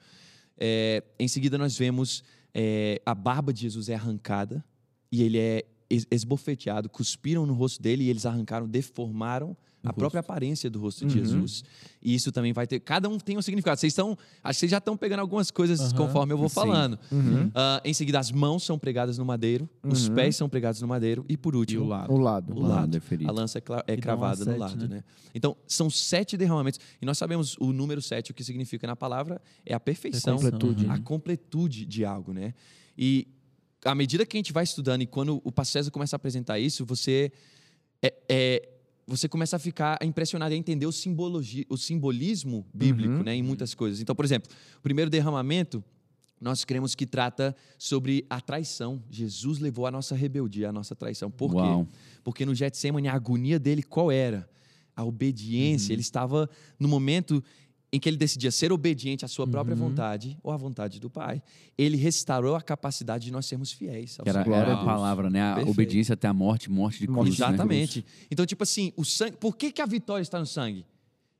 [0.58, 4.64] É, em seguida, nós vemos é, a barba de Jesus é arrancada
[5.12, 6.88] e ele é es- esbofeteado.
[6.88, 9.56] Cuspiram no rosto dele e eles arrancaram, deformaram
[9.86, 9.98] a rosto.
[9.98, 11.24] própria aparência do rosto de Uhum.
[11.24, 11.64] Jesus.
[12.02, 12.80] E isso também vai ter.
[12.80, 13.78] Cada um tem um significado.
[13.80, 14.16] Vocês estão.
[14.42, 15.96] Acho que vocês já estão pegando algumas coisas Aham.
[15.96, 16.54] conforme eu vou Sim.
[16.54, 16.98] falando.
[17.10, 17.50] Uhum.
[17.54, 20.14] Ah, em seguida, as mãos são pregadas no madeiro, os Uhum.
[20.14, 22.12] pés são pregados no madeiro e, por E último, o lado.
[22.12, 22.54] O lado.
[22.54, 22.96] o lado.
[22.96, 23.30] é ferido.
[23.30, 24.96] A lança é, é E cravada uma no sete, lado, né?
[24.96, 25.04] né?
[25.34, 26.78] Então, são sete derramamentos.
[27.00, 30.86] E nós sabemos o número sete, o que significa na palavra, é a perfeição, completude.
[30.88, 32.54] a completude de algo, né?
[32.96, 33.26] E
[33.84, 36.58] à medida que a gente vai estudando e quando o pastor César começa a apresentar
[36.58, 37.30] isso, você
[38.02, 38.68] é, é-
[39.06, 43.22] você começa a ficar impressionado e a entender o, simbologi, o simbolismo bíblico, Uhum.
[43.22, 44.00] né, em muitas coisas.
[44.00, 45.82] Então, por exemplo, o primeiro derramamento
[46.40, 49.02] nós cremos que trata sobre a traição.
[49.10, 51.30] Jesus levou a nossa rebeldia, a nossa traição.
[51.30, 51.56] Por quê?
[51.56, 51.88] Uau.
[52.22, 54.46] Porque no Getsemane a agonia dele qual era?
[54.94, 55.92] A obediência.
[55.94, 57.42] Ele estava no momento
[57.96, 61.42] em que ele decidia ser obediente à sua própria vontade ou à vontade do Pai.
[61.78, 64.20] Ele restaurou a capacidade de nós sermos fiéis.
[64.20, 64.54] ao Que era, Senhor.
[64.56, 65.40] era a palavra, né?
[65.42, 65.70] A Perfeito.
[65.70, 67.24] obediência até a morte, morte de cruz.
[67.26, 67.30] né?
[67.34, 68.04] Exatamente.
[68.30, 69.38] Então, tipo assim, o sangue.
[69.38, 70.84] Por que, que a vitória está no sangue?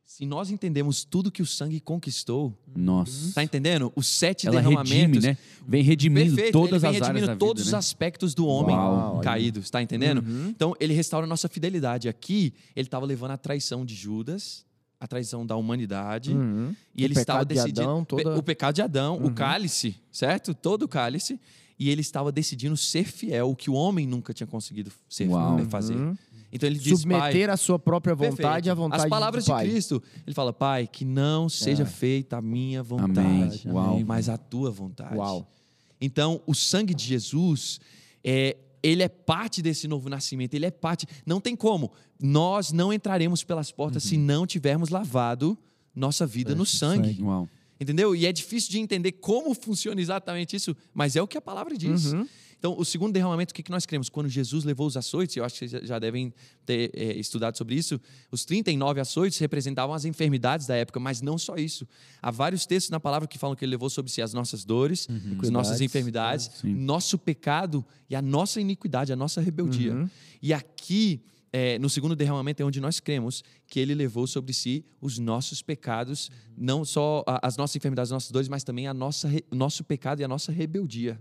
[0.02, 3.34] Se nós entendemos tudo que o sangue conquistou, Nossa.
[3.34, 3.92] tá entendendo?
[3.96, 4.92] Os sete Ela derramamentos.
[4.92, 5.36] redime, né?
[5.66, 7.78] Vem redimindo Perfeito, todas vem as áreas redimindo da todos vida, os né?
[7.78, 9.20] aspectos do homem Uau.
[9.20, 10.22] caído, está entendendo?
[10.24, 10.48] Uhum.
[10.48, 12.08] Então, ele restaura a nossa fidelidade.
[12.08, 14.64] Aqui, ele estava levando a traição de Judas,
[14.98, 16.74] a traição da humanidade, Uhum.
[16.94, 19.26] e ele estava de decidindo Adão, toda- o pecado de Adão, Uhum.
[19.26, 20.54] o cálice, certo?
[20.54, 21.38] Todo o cálice,
[21.78, 25.58] e ele estava decidindo ser fiel, o que o homem nunca tinha conseguido ser Uau.
[25.68, 25.94] fazer.
[25.94, 26.16] Uhum.
[26.50, 29.66] Então ele diz, Submeter a sua própria vontade à vontade As palavras do Pai.
[29.66, 30.02] de Cristo.
[30.26, 31.86] Ele fala, Pai, que não seja É.
[31.86, 32.88] feita a minha Amém.
[32.88, 34.00] vontade, Uau.
[34.06, 35.14] mas a tua vontade.
[35.16, 35.46] Uau.
[36.00, 37.80] Então, o sangue de Jesus,
[38.24, 41.06] é, ele é parte desse novo nascimento, ele é parte.
[41.24, 41.90] Não tem como.
[42.20, 44.10] Nós não entraremos pelas portas Uhum.
[44.10, 45.58] se não tivermos lavado
[45.94, 47.20] nossa vida no sangue.
[47.22, 47.48] Uau.
[47.80, 48.14] Entendeu?
[48.14, 51.76] E é difícil de entender como funciona exatamente isso, mas é o que a palavra
[51.76, 52.12] diz.
[52.12, 52.26] Uhum.
[52.58, 54.08] Então, o segundo derramamento, o que nós cremos?
[54.08, 56.32] Quando Jesus levou os açoites, eu acho que vocês já- devem
[56.64, 61.36] ter é, estudado sobre isso, os 39 açoites representavam as enfermidades da época, mas não
[61.36, 61.86] só isso.
[62.20, 65.06] Há vários textos na palavra que falam que ele levou sobre si as nossas dores,
[65.42, 66.74] as nossas enfermidades, Sim.
[66.74, 69.92] nosso pecado e a nossa iniquidade, a nossa rebeldia.
[69.94, 70.08] Uhum.
[70.42, 71.20] E aqui,
[71.52, 75.62] é, no segundo derramamento, é onde nós cremos que ele levou sobre si os nossos
[75.62, 79.84] pecados, não só as nossas enfermidades, as nossas dores, mas também a nossa, o nosso
[79.84, 81.20] pecado e a nossa rebeldia.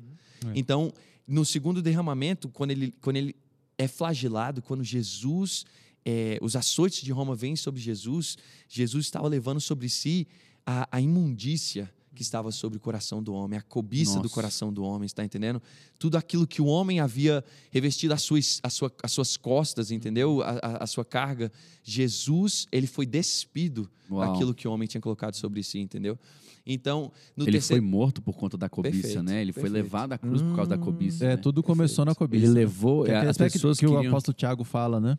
[0.54, 0.93] Então,
[1.28, 3.36] no segundo derramamento, quando ele, quando ele
[3.78, 5.66] é flagelado, quando Jesus,
[6.06, 10.28] é, os açoites de Roma vêm sobre Jesus, Jesus estava levando sobre si
[10.66, 14.34] a, a imundícia que estava sobre o coração do homem, a cobiça do Nossa.
[14.34, 15.62] coração do homem, está entendendo?
[15.99, 20.41] Tudo aquilo que o homem havia revestido as suas, a sua, as suas costas, entendeu?
[20.41, 21.51] A, a- a sua carga.
[21.84, 24.32] Jesus, ele foi despido Uau.
[24.32, 26.17] daquilo que o homem tinha colocado sobre si, entendeu?
[26.65, 27.82] Então, no Ele terceiro.
[27.84, 29.39] foi morto por conta da cobiça, Perfeito, né?
[29.41, 29.84] Ele foi perfeito.
[29.84, 31.23] levado à cruz por causa da cobiça.
[31.23, 31.38] É, né?
[31.38, 32.43] tudo começou na cobiça.
[32.45, 35.17] Ele levou Que é as pessoas que o queriam, apóstolo Tiago fala, né?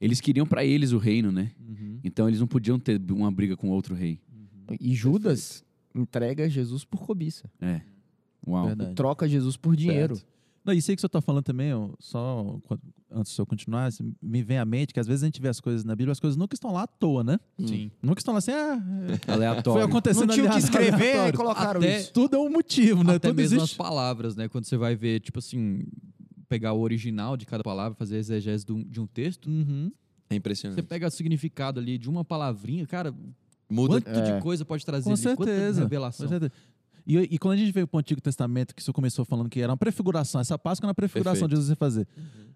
[0.00, 1.52] eles queriam para eles o reino, né?
[1.60, 2.00] Uhum.
[2.02, 4.20] Então eles não podiam ter uma briga com outro rei.
[4.80, 5.64] E Judas
[5.96, 7.50] entrega Jesus por cobiça.
[7.60, 7.80] É.
[8.46, 8.66] Uau.
[8.66, 8.94] Verdade.
[8.94, 10.16] Troca Jesus por dinheiro.
[10.64, 12.58] Não, isso aí que você está falando também, só
[13.08, 15.46] antes de eu continuar, assim, me vem à mente que às vezes a gente vê
[15.48, 17.38] as coisas na Bíblia, as coisas nunca estão lá à toa, né?
[17.64, 17.88] Sim.
[18.02, 18.76] Nunca estão lá assim, ah,
[19.28, 19.80] é, Aleatório.
[19.80, 21.38] foi acontecendo Não tinha o que escrever e aleatório.
[21.38, 22.12] colocaram Até- isso.
[22.12, 23.14] Tudo é um motivo, né?
[23.14, 23.76] Até Tudo mesmo as existe.
[23.78, 24.48] palavras, né?
[24.48, 25.84] Quando você vai ver, tipo assim,
[26.48, 29.92] pegar o original de cada palavra, fazer a exegese de um, de um texto, Uhum.
[30.28, 30.74] É impressionante.
[30.74, 33.14] você pega o significado ali de uma palavrinha, cara,
[33.68, 34.00] Muda.
[34.00, 34.36] quanto É.
[34.36, 35.80] de coisa pode trazer Com ali, certeza.
[35.82, 36.26] revelação.
[36.26, 36.52] Com certeza.
[37.06, 39.60] E, e quando a gente veio para o Antigo Testamento, que isso começou falando que
[39.60, 41.56] era uma prefiguração, essa Páscoa era uma prefiguração de Perfeito.
[41.56, 42.08] Jesus ia fazer.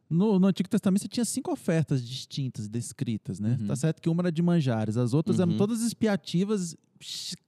[0.08, 3.56] No, no Antigo Testamento você tinha cinco ofertas distintas, descritas, né?
[3.60, 3.68] Uhum.
[3.68, 5.58] Tá certo que uma era de manjares, as outras eram Uhum.
[5.58, 6.76] todas expiativas,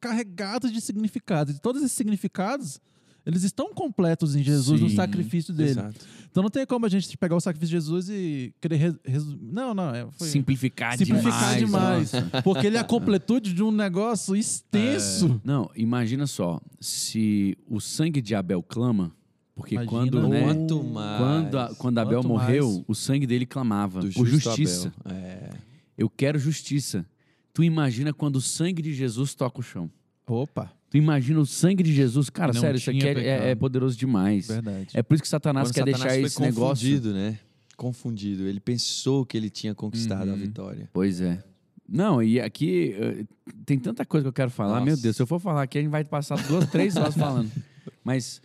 [0.01, 1.57] carregadas de significados.
[1.57, 2.81] E todos esses significados,
[3.25, 5.71] eles estão completos em Jesus, no Sim, sacrifício dele.
[5.71, 6.01] Exato.
[6.31, 9.53] Então não tem como a gente pegar o sacrifício de Jesus e querer res- resumir.
[9.53, 9.95] Não, não.
[9.95, 10.29] É, foi...
[10.29, 12.11] Simplificar, Simplificar demais.
[12.11, 12.13] demais.
[12.13, 12.43] nossa.
[12.43, 15.41] Porque ele é a completude de um negócio extenso.
[15.45, 19.13] Não, imagina só, se o sangue de Abel clama,
[19.55, 21.19] porque Imagina quando, né, Quanto mais.
[21.19, 22.85] quando, a- quando Abel Quanto morreu, mais.
[22.89, 24.93] o sangue dele clamava do por justiça.
[25.05, 25.19] Abel.
[25.19, 25.51] É.
[25.99, 27.05] Eu quero justiça.
[27.53, 29.91] Tu imagina quando o sangue de Jesus toca o chão.
[30.27, 33.55] Opa, Tu imagina o sangue de Jesus, cara, Não sério, isso aqui é, é- é
[33.55, 34.47] poderoso demais.
[34.47, 34.89] verdade.
[34.93, 36.87] É por isso que Satanás Quando quer Satanás deixar esse negócio.
[36.87, 37.39] confundido, né?
[37.79, 38.43] confundido.
[38.47, 40.39] Ele pensou que ele tinha conquistado a Uhum.
[40.39, 40.89] vitória.
[40.93, 41.43] Pois é.
[41.89, 43.25] Não, e aqui eh,
[43.65, 44.81] tem tanta coisa que eu quero falar.
[44.83, 45.03] Meu Nossa.
[45.03, 47.51] Deus, se eu for falar aqui, a gente vai passar duas, três horas falando.
[48.05, 48.41] Mas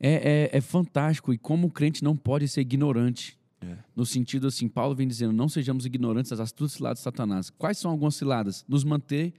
[0.00, 3.38] é, é- é fantástico e como o crente não pode ser ignorante.
[3.60, 3.76] É.
[3.96, 7.50] No sentido assim, Paulo vem dizendo, não sejamos ignorantes das astutas ciladas de Satanás.
[7.50, 8.64] Quais são algumas ciladas?
[8.68, 9.32] Nos manter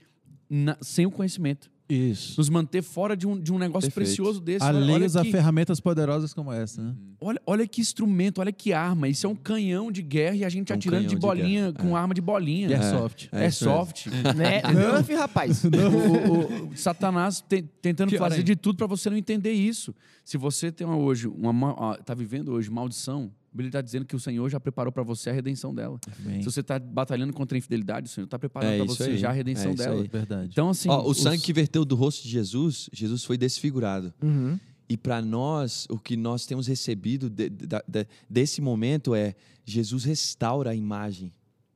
[0.50, 1.70] na- sem o conhecimento.
[1.88, 2.34] Isso.
[2.38, 4.06] Nos manter fora de um, de um negócio Perfeito.
[4.08, 4.64] precioso desse.
[4.64, 6.94] Olha- Alheios olha a que- ferramentas poderosas como essa, né?
[7.20, 9.08] Olha, olha que instrumento, olha que arma.
[9.08, 11.26] Isso é um canhão de guerra e a gente É um atirando de canhão de
[11.26, 12.72] bolinha guerra, com arma de bolinha.
[12.74, 13.28] É soft.
[13.30, 13.52] É, mesmo.
[13.70, 14.06] soft.
[14.06, 14.62] Né?
[14.74, 15.62] Nerf, rapaz.
[15.64, 19.94] O, o- o Satanás te- tentando Pior fazer de tudo para você não entender isso.
[20.24, 23.30] Se você tem uma- hoje uma tá vivendo hoje maldição,
[23.62, 25.98] ele está dizendo que o Senhor já preparou para você a redenção dela.
[26.20, 29.04] Bem, Se você está batalhando contra a infidelidade, o Senhor está preparando É para você
[29.04, 29.18] aí.
[29.18, 30.02] já a redenção É isso dela.
[30.02, 30.08] aí.
[30.08, 30.48] verdade.
[30.52, 34.12] Então assim, Ó, o os- sangue que verteu do rosto de Jesus, Jesus foi desfigurado.
[34.22, 34.58] Uhum.
[34.88, 40.04] E para nós, o que nós temos recebido de- de- de- desse momento é Jesus
[40.04, 41.32] restaura a imagem,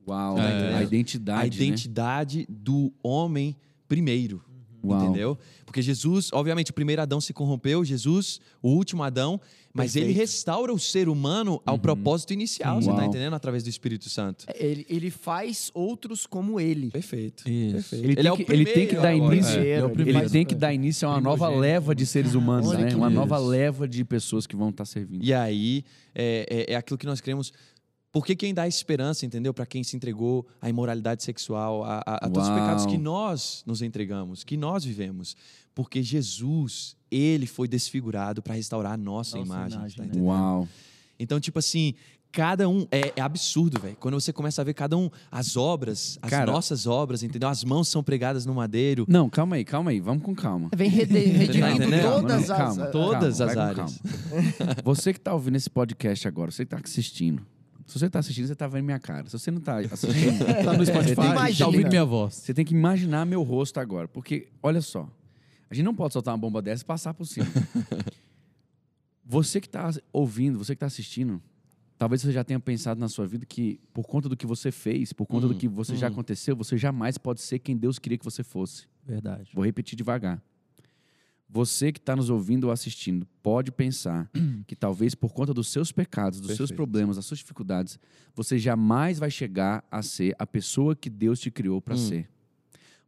[0.07, 0.75] uau, É.
[0.77, 1.65] a identidade, a né?
[1.65, 3.55] identidade do homem
[3.87, 4.41] primeiro.
[4.83, 5.03] Uau.
[5.03, 5.37] Entendeu?
[5.65, 9.39] Porque Jesus, obviamente, o primeiro Adão se corrompeu, Jesus, o último Adão,
[9.73, 12.97] mas ele restaura o ser humano ao propósito inicial, você Uau.
[12.97, 13.33] tá entendendo?
[13.33, 14.45] Através do Espírito Santo.
[14.55, 16.89] Ele, ele faz outros como ele.
[16.91, 17.47] Perfeito.
[17.49, 17.73] Isso.
[17.73, 18.05] Perfeito.
[18.05, 19.59] Ele, tem é o que, ele tem que primeiro dar início.
[19.59, 20.29] É, é ele primeiro.
[20.29, 22.89] tem que dar início a uma nova leva de seres humanos, Olha né?
[22.89, 23.15] que Uma isso.
[23.15, 25.23] nova leva de pessoas que vão estar servindo.
[25.23, 27.21] E aí, é, é, é aquilo que nós
[28.11, 29.53] Porque quem dá esperança, entendeu?
[29.53, 33.63] Para quem se entregou à imoralidade sexual, a, a- a todos os pecados que nós
[33.65, 35.35] nos entregamos, que nós vivemos.
[35.73, 39.77] Porque Jesus, ele foi desfigurado para restaurar a nossa, Nossa imagem.
[39.79, 40.11] imagem, tá né?
[40.21, 40.67] Uau.
[41.17, 41.93] Então, tipo assim,
[42.33, 42.85] cada um.
[42.91, 43.95] É, é absurdo, velho.
[43.97, 47.47] Quando você começa a ver cada um, as obras, as Cara- nossas obras, entendeu?
[47.47, 49.05] As mãos são pregadas no madeiro.
[49.07, 50.69] Não, calma aí, calma aí, vamos com calma.
[50.75, 52.57] Vem rede- redimindo todas as...
[52.57, 53.99] calma, Todas calma, as áreas.
[54.83, 57.45] Você que está ouvindo esse podcast agora, você que está assistindo.
[57.91, 59.25] Se você está assistindo, você está vendo minha cara.
[59.27, 61.13] Se você não está assistindo, Tá no Spotify.
[61.13, 61.57] Imagina.
[61.59, 62.35] Tá ouvindo minha voz.
[62.35, 64.07] você tem que imaginar meu rosto agora.
[64.07, 65.09] Porque, olha só,
[65.69, 67.45] a gente não pode soltar uma bomba dessa e passar por cima.
[69.25, 71.41] Você que está ouvindo, você que está assistindo,
[71.97, 75.13] talvez você já tenha pensado na sua vida que, por conta do que você fez,
[75.13, 78.17] por conta do Hum, que você já aconteceu, você jamais pode ser quem Deus queria
[78.17, 78.87] que você fosse.
[79.05, 79.49] Verdade.
[79.53, 80.41] Vou repetir devagar.
[81.53, 84.29] Você que está nos ouvindo ou assistindo pode pensar
[84.65, 86.75] que talvez por conta dos seus pecados, dos seus Perfeito.
[86.77, 87.99] problemas, das suas dificuldades,
[88.33, 91.97] você jamais vai chegar a ser a pessoa que Deus te criou para Hum.
[91.97, 92.29] ser.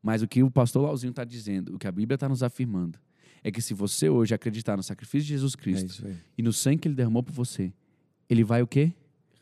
[0.02, 3.00] Mas o que o pastor Lauzinho está dizendo, o que a Bíblia está nos afirmando,
[3.42, 6.18] é que se você hoje acreditar no sacrifício de Jesus É Cristo aí.
[6.38, 7.72] e no sangue que ele derramou por você,
[8.30, 8.92] ele vai o quê?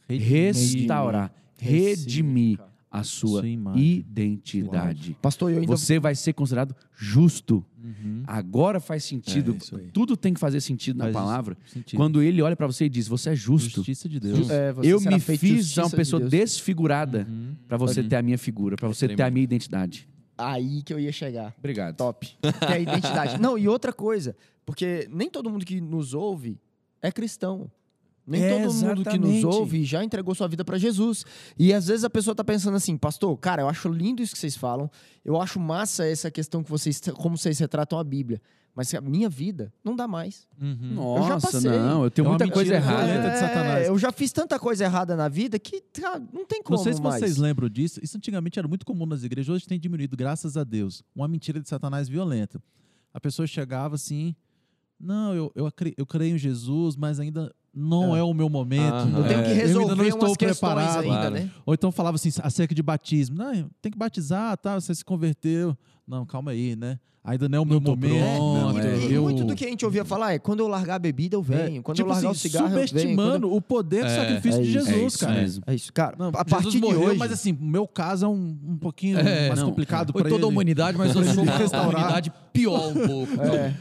[0.08, 0.28] Redimir.
[0.28, 2.60] Restaurar, redimir
[2.92, 3.48] a sua Sua
[3.80, 5.16] identidade.
[5.22, 5.68] Pastor, eu ainda...
[5.68, 7.66] Você vai ser considerado justo.
[7.82, 8.24] Uhum.
[8.28, 9.58] Agora faz sentido.
[9.74, 9.78] É.
[9.94, 11.58] Tudo tem que fazer sentido na Faz palavra.
[11.66, 11.98] Sentido.
[11.98, 13.78] Quando ele olha para você e diz: Você é justo.
[13.78, 14.50] Justiça de Deus.
[14.50, 16.32] É, Eu me fiz uma de pessoa Deus.
[16.32, 17.56] desfigurada Uhum.
[17.68, 20.08] para você ter a minha figura, para você ter a minha identidade.
[20.38, 21.56] Aí que eu ia chegar.
[21.58, 21.96] Obrigado.
[21.96, 22.28] Top.
[22.28, 23.40] Que é a identidade.
[23.42, 26.60] Não, e outra coisa, porque nem todo mundo que nos ouve
[27.02, 27.72] é cristão.
[28.26, 29.46] Nem É, todo mundo que nos exatamente.
[29.46, 31.26] ouve já entregou sua vida para Jesus.
[31.58, 34.40] E às vezes a pessoa tá pensando assim, pastor, cara, eu acho lindo isso que
[34.40, 34.90] vocês falam.
[35.26, 38.42] Eu acho massa essa questão que vocês, como vocês retratam a Bíblia.
[38.74, 40.48] Mas a minha vida não dá mais.
[40.62, 40.78] Uhum.
[40.92, 41.70] já Nossa, passei.
[41.72, 43.04] não, eu tenho É muita coisa errada.
[43.06, 43.86] violenta de Satanás.
[43.86, 46.84] É, eu já fiz tanta coisa errada na vida que cara, não tem como Não
[46.84, 47.20] sei se mais.
[47.20, 48.00] vocês lembram disso.
[48.02, 51.04] Isso antigamente era muito comum nas igrejas, hoje tem diminuído, graças a Deus.
[51.14, 52.64] Uma mentira de Satanás violenta.
[53.14, 54.34] A pessoa chegava assim:
[54.98, 59.08] Não, eu, eu, eu creio em Jesus, mas ainda não é, o meu momento.
[59.18, 60.98] Eu tenho que É, resolver eu ainda não estou umas questões preparado.
[61.04, 61.34] ainda, Claro.
[61.36, 61.50] né?
[61.66, 63.38] Ou então falava assim, acerca de batismo.
[63.38, 64.80] Não, tem que batizar, tá?
[64.80, 65.76] Você se converteu.
[66.08, 67.00] Não, calma aí, né?
[67.24, 68.36] Ainda não é o meu Não momento.
[68.36, 68.74] pronto.
[68.74, 68.98] Não, é.
[69.06, 71.36] E eu- muito do que a gente ouvia falar é quando eu largar a bebida,
[71.36, 71.78] eu venho.
[71.80, 72.88] É, quando tipo eu largar assim, o cigarro, eu venho.
[72.88, 75.40] subestimando Quando o poder do É, sacrifício é de É Jesus, isso cara.
[75.40, 75.64] mesmo.
[75.68, 76.16] É isso, cara.
[76.18, 78.76] Não, a partir Jesus de morreu, hoje, mas assim, o meu caso é um, um
[78.78, 81.90] pouquinho É, mais não, complicado Foi para toda a humanidade, mas eu sou uma Restaurar.
[81.92, 83.40] humanidade pior um pouco.
[83.40, 83.76] é,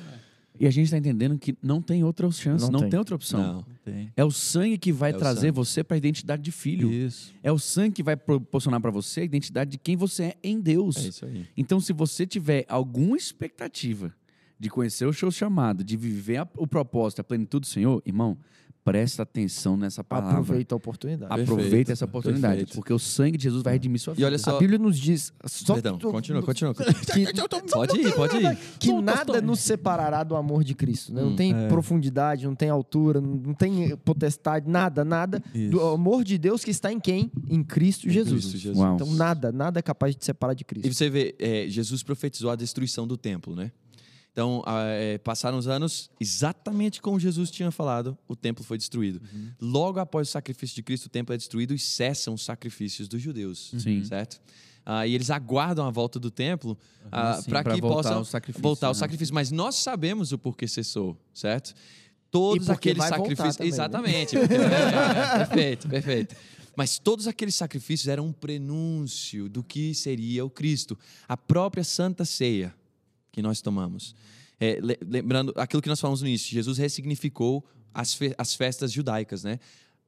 [0.60, 2.90] E a gente está entendendo que não tem outra chance, Não não, tem.
[2.90, 2.98] tem.
[2.98, 3.40] outra opção.
[3.54, 3.64] Não.
[3.82, 4.12] Tem.
[4.14, 5.52] É o sangue que vai É trazer sangue.
[5.52, 6.92] você para a identidade de filho.
[6.92, 7.32] Isso.
[7.42, 10.60] É o sangue que vai proporcionar para você a identidade de quem você é em
[10.60, 10.98] Deus.
[10.98, 11.46] É isso aí.
[11.56, 14.14] Então, se você tiver alguma expectativa
[14.58, 18.36] de conhecer o seu chamado, de viver a- o propósito, a plenitude do Senhor, irmão,
[18.84, 20.30] presta atenção nessa palavra.
[20.32, 21.32] aproveita a oportunidade.
[21.32, 22.74] Aproveita Perfeito, essa oportunidade, perfeito.
[22.74, 24.22] porque o sangue de Jesus vai redimir sua vida.
[24.22, 24.56] E olha só.
[24.56, 25.32] A Bíblia nos diz.
[25.46, 26.74] Só Perdão, tu- continua, continua.
[27.10, 27.32] Que,
[27.70, 28.56] Pode ir, pode ir.
[28.78, 31.12] que nada nos separará do amor de Cristo.
[31.12, 31.22] né?
[31.22, 31.68] Não Hum, tem é.
[31.68, 35.42] profundidade, não tem altura, não tem potestade, nada, nada.
[35.54, 35.70] Isso.
[35.70, 37.30] Do amor de Deus que está em quem?
[37.48, 38.40] Em Cristo Jesus.
[38.46, 38.78] Cristo Jesus.
[38.94, 40.86] Então nada, nada é capaz de te separar de Cristo.
[40.86, 43.70] E você vê, é, Jesus profetizou a destruição do templo, né?
[44.32, 49.20] Então, ah, é, passaram os anos, exatamente como Jesus tinha falado, o templo foi destruído.
[49.60, 53.20] Logo após o sacrifício de Cristo, o templo é destruído e cessam os sacrifícios dos
[53.20, 54.04] judeus, Sim.
[54.04, 54.40] certo?
[54.86, 57.80] Ah, e eles aguardam a volta do templo Sim, para pra que
[58.24, 58.98] sacrifício, voltar ao né?
[58.98, 59.34] sacrifício.
[59.34, 61.74] Mas nós sabemos o porquê cessou, certo?
[62.30, 63.56] Todos E aqueles sacrifícios.
[63.56, 63.74] também, né?
[63.74, 64.36] Exatamente.
[64.38, 66.36] porque- é, perfeito, perfeito.
[66.76, 70.96] Mas todos aqueles sacrifícios eram um prenúncio do que seria o Cristo.
[71.28, 72.72] A própria Santa Ceia
[73.32, 74.14] que nós tomamos.
[74.58, 77.64] É, le- lembrando aquilo que nós falamos no início, Jesus ressignificou
[77.94, 79.58] as, fe- as festas judaicas, né?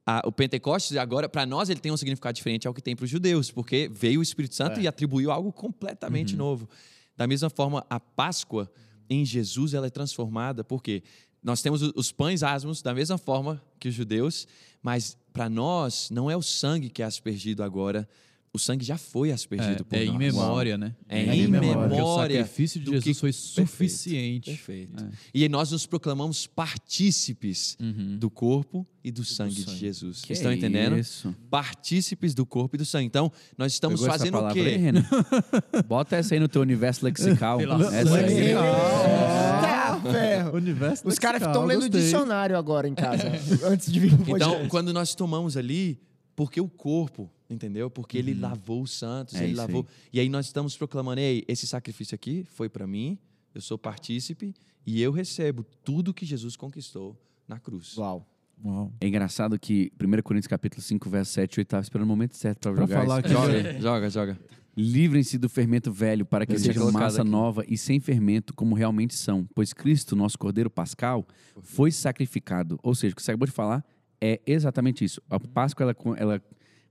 [0.05, 3.05] A- o Pentecostes, agora, para nós, ele tem um significado diferente ao que tem para
[3.05, 6.69] os judeus, porque veio o Espírito Santo e atribuiu algo completamente novo.
[7.15, 8.69] Da mesma forma, a Páscoa
[9.09, 11.03] em Jesus ela é transformada, porque
[11.41, 14.47] nós temos os pães asmos da mesma forma que os judeus,
[14.81, 18.07] mas para nós não é o sangue que é aspergido agora,
[18.55, 20.15] o sangue já foi aspergido por É, é nós.
[20.15, 20.95] em memória, né?
[21.09, 21.73] É em memória.
[21.73, 23.69] Porque o memória sacrifício de do Jesus que- foi Perfeito.
[23.69, 24.49] suficiente.
[24.51, 25.05] Perfeito.
[25.33, 28.17] E aí nós nos proclamamos partícipes Uhum.
[28.19, 29.77] do corpo e do sangue, de sangue.
[29.79, 30.21] Jesus.
[30.21, 30.97] Que Estão entendendo?
[30.97, 31.35] Isso.
[31.49, 33.07] Partícipes do corpo e do sangue.
[33.07, 34.59] Então, nós estamos Pegou essa fazendo o quê?
[34.59, 35.03] aí, Renan?
[35.87, 37.59] Bota essa aí no teu universo lexical.
[37.59, 38.53] Essa aí.
[40.11, 40.55] Ferro.
[40.57, 43.31] Universo Os caras estão lendo dicionário agora em casa,
[43.65, 45.99] antes de vir pro Então, quando nós tomamos ali,
[46.35, 47.89] porque o corpo, entendeu?
[47.89, 49.67] Porque ele lavou os santos, É ele isso aí.
[49.67, 49.85] lavou.
[50.11, 53.17] E aí nós estamos proclamando, ei, esse sacrifício aqui foi para mim,
[53.53, 54.53] eu sou partícipe
[54.85, 57.15] e eu recebo tudo que Jesus conquistou
[57.47, 57.95] na cruz.
[57.97, 58.27] Uau.
[58.65, 58.93] Uau.
[59.01, 62.61] É engraçado que 1 Coríntios capítulo 5, verso 7, 8, estava esperando o momento certo
[62.71, 63.27] para jogar falar isso.
[63.27, 64.39] que- Joga, joga, joga.
[64.75, 67.29] Livrem-se do fermento velho para que sejam massa aqui.
[67.29, 69.47] nova e sem fermento, como realmente são.
[69.53, 71.27] Pois Cristo, nosso Cordeiro Pascal,
[71.61, 72.79] foi sacrificado.
[72.81, 73.85] Ou seja, o que você acabou de falar
[74.23, 75.21] é exatamente isso.
[75.29, 76.41] A Páscoa ela, ela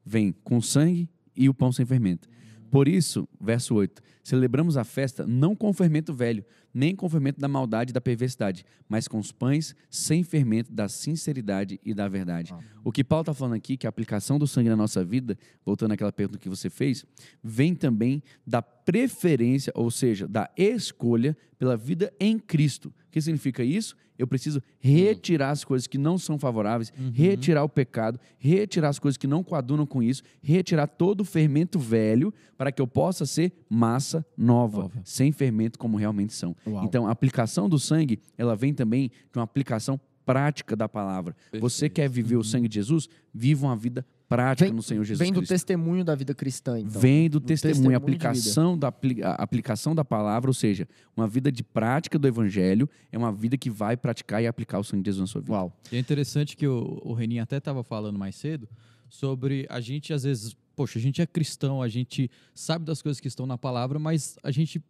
[0.05, 2.29] vem com sangue e o pão sem fermento.
[2.71, 7.08] Por isso, verso 8, celebramos a festa não com o fermento velho, nem com o
[7.08, 11.92] fermento da maldade e da perversidade, mas com os pães sem fermento da sinceridade e
[11.92, 12.54] da verdade.
[12.85, 15.92] O que Paulo está falando aqui, que a aplicação do sangue na nossa vida, voltando
[15.92, 17.04] àquela pergunta que você fez,
[17.42, 22.88] vem também da preferência, ou seja, da escolha pela vida em Cristo.
[22.88, 23.94] O que significa isso?
[24.18, 29.16] Eu preciso retirar as coisas que não são favoráveis, retirar o pecado, retirar as coisas
[29.16, 33.52] que não coadunam com isso, retirar todo o fermento velho para que eu possa ser
[33.68, 35.01] massa nova, Nova.
[35.05, 36.55] sem fermento como realmente são.
[36.66, 36.85] Uau.
[36.85, 41.35] Então, a aplicação do sangue, ela vem também de uma aplicação prática da palavra.
[41.61, 41.92] Você Perfeito.
[41.94, 43.09] quer viver o sangue de Jesus?
[43.35, 45.53] Viva uma vida prática Vem- no Senhor Jesus Vem do Cristo.
[45.53, 47.01] testemunho da vida cristã, então.
[47.01, 48.88] Vem do Do testemunho, testemunho aplicação da,
[49.37, 53.68] aplicação da palavra, ou seja, uma vida de prática do evangelho é uma vida que
[53.68, 55.53] vai praticar e aplicar o sangue de Jesus na sua vida.
[55.53, 55.77] Uau.
[55.90, 58.68] E é interessante que o, o Reninho até estava falando mais cedo
[59.09, 63.20] sobre a gente, às vezes, poxa, a gente é cristão, a gente sabe das coisas
[63.20, 64.82] que estão na palavra, mas a gente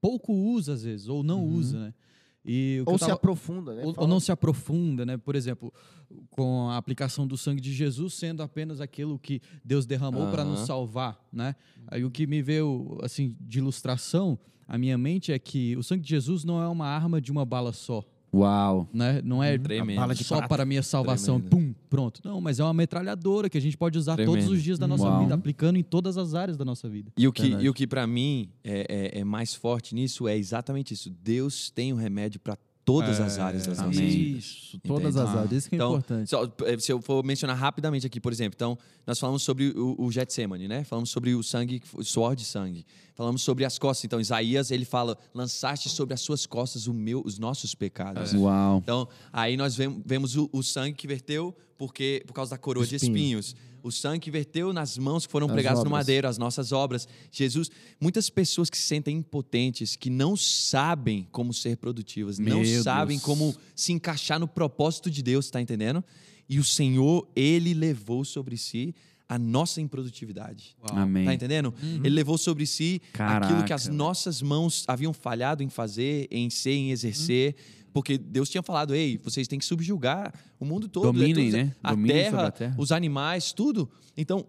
[0.00, 1.94] pouco usa, às vezes, ou não usa, né?
[2.46, 3.82] E Ou eu se tava- aprofunda, né?
[3.86, 5.16] ou, ou não se aprofunda, né?
[5.16, 5.72] Por exemplo,
[6.28, 10.60] com a aplicação do sangue de Jesus sendo apenas aquilo que Deus derramou para nos
[10.60, 11.56] salvar, né?
[11.86, 16.02] Aí o que me veio assim de ilustração à minha mente é que o sangue
[16.02, 18.04] de Jesus não é uma arma de uma bala só,
[18.34, 18.88] Uau!
[18.92, 19.20] né?
[19.24, 19.96] Não é Tremendo.
[19.96, 20.48] bala de só prata.
[20.48, 21.74] para a minha salvação, Tremendo.
[21.74, 22.20] pum, pronto.
[22.24, 24.52] Não, mas é uma metralhadora que a gente pode usar todos Tremendo.
[24.52, 25.20] os dias da nossa Uau.
[25.20, 27.12] vida, aplicando em todas as áreas da nossa vida.
[27.16, 27.64] E o que, Verdade.
[27.66, 31.10] e o que para mim é, é- é mais forte nisso é exatamente isso.
[31.10, 34.44] Deus tem o remédio para todas as áreas das nossas vidas.
[34.44, 35.52] Isso, todas as áreas.
[35.52, 36.28] Isso que é Então, importante.
[36.30, 39.94] só, eh, se eu for mencionar rapidamente aqui, por exemplo, então, nós falamos sobre o,
[39.98, 40.84] o Getsemane, né?
[40.84, 42.84] Falamos sobre o sangue, o suor de sangue.
[43.14, 44.04] Falamos sobre as costas.
[44.04, 48.34] Então, Isaías, ele fala, lançaste sobre as suas costas o meu, os nossos pecados.
[48.34, 48.78] Uau!
[48.82, 52.86] Então, aí nós vem- vemos o, o sangue que verteu porque, por causa da coroa
[52.86, 53.54] de Espinhos.
[53.84, 55.98] O sangue que verteu nas mãos que foram As pregadas no obras.
[56.00, 57.06] madeiro, as nossas obras.
[57.30, 57.70] Jesus,
[58.00, 63.18] muitas pessoas que se sentem impotentes, que não sabem como ser produtivas, não Meu sabem
[63.18, 63.22] Deus.
[63.26, 66.02] como se encaixar no propósito de Deus, tá entendendo?
[66.48, 68.94] E o Senhor, ele levou sobre si
[69.28, 70.76] a nossa improdutividade.
[70.90, 71.24] Amém.
[71.24, 71.72] Tá entendendo?
[71.82, 76.50] Ele levou sobre si aquilo que as Caraca, nossas mãos haviam falhado em fazer, em
[76.50, 77.54] ser, em exercer.
[77.92, 81.04] Porque Deus tinha falado, ei, vocês têm que subjugar o mundo todo.
[81.04, 81.76] Dominem, tudo- né?
[81.82, 82.74] A, Dominem sobre terra, a terra.
[82.76, 83.88] os animais, tudo.
[84.16, 84.44] Então,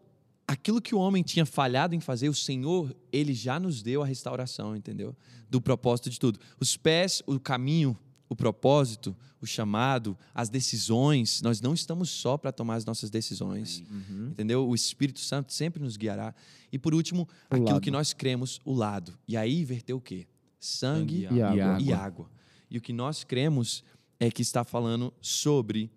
[0.48, 4.06] aquilo que o homem tinha falhado em fazer, o Senhor, ele já nos deu a
[4.06, 5.16] restauração, entendeu?
[5.50, 6.40] Do propósito de tudo.
[6.60, 7.96] Os pés, o caminho,
[8.28, 13.84] o propósito, o chamado, as decisões, nós não estamos só para tomar as nossas decisões,
[14.32, 14.68] entendeu?
[14.68, 16.34] O Espírito Santo sempre nos guiará.
[16.72, 17.82] E por último, O aquilo lado.
[17.82, 19.18] que nós cremos, o lado.
[19.28, 20.28] E aí verteu o quê?
[20.60, 21.82] Sangue, Sangue e água.
[21.82, 22.32] e água.
[22.70, 23.84] E o que nós cremos
[24.20, 25.92] é que está falando sobre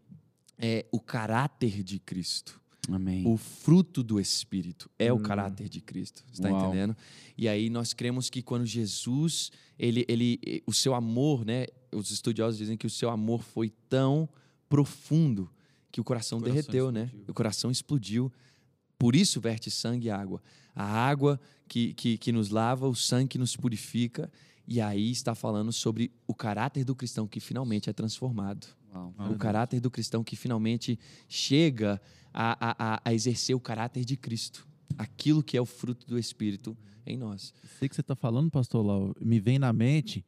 [0.59, 2.61] é, o caráter de Cristo.
[2.91, 3.27] Amém.
[3.27, 5.17] O fruto do Espírito é Hum.
[5.17, 6.25] o caráter de Cristo.
[6.33, 6.67] Está Uau.
[6.69, 6.97] entendendo?
[7.37, 11.67] E aí nós cremos que quando Jesus, ele, ele, o seu amor, né?
[11.93, 14.29] Os estudiosos dizem que o seu amor foi tão
[14.69, 15.51] profundo
[15.91, 17.05] que o coração, O coração derreteu, né?
[17.05, 17.25] explodiu.
[17.31, 18.33] O coração explodiu.
[18.99, 20.43] Por isso verte sangue e água.
[20.75, 24.31] A água que, que, que nos lava, o sangue que nos purifica.
[24.67, 29.13] E aí está falando sobre o caráter do cristão que finalmente é transformado Uau.
[29.33, 32.01] o caráter do cristão que finalmente chega
[32.33, 34.67] a, a, a- exercer o caráter de Cristo,
[34.97, 36.77] aquilo que é o fruto do Espírito
[37.07, 37.53] em nós.
[37.79, 40.25] Sei que você está falando, pastor Lau, me vem na mente,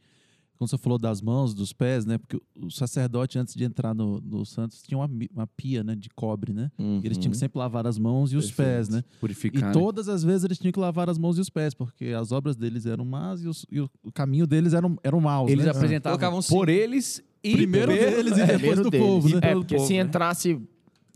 [0.57, 2.19] quando você falou das mãos, dos pés, né?
[2.19, 6.11] Porque o sacerdote, antes de entrar no, no Santos, tinha uma, uma pia né, de
[6.11, 6.71] cobre, né?
[6.79, 9.03] E eles tinham que sempre lavar as mãos e os pés, né?
[9.21, 9.59] Purificar.
[9.61, 9.73] E né?
[9.73, 12.57] todas as vezes eles tinham que lavar as mãos e os pés, porque as obras
[12.57, 15.71] deles eram más e, os- e o, o caminho deles eram, eram maus, Eles né?
[15.71, 19.07] apresentavam Colocavam por eles e Primeiro pelo- deles e É, depois do deles.
[19.07, 19.37] povo, né?
[19.37, 20.01] É, Pelo porque povo, se né?
[20.01, 20.61] entrasse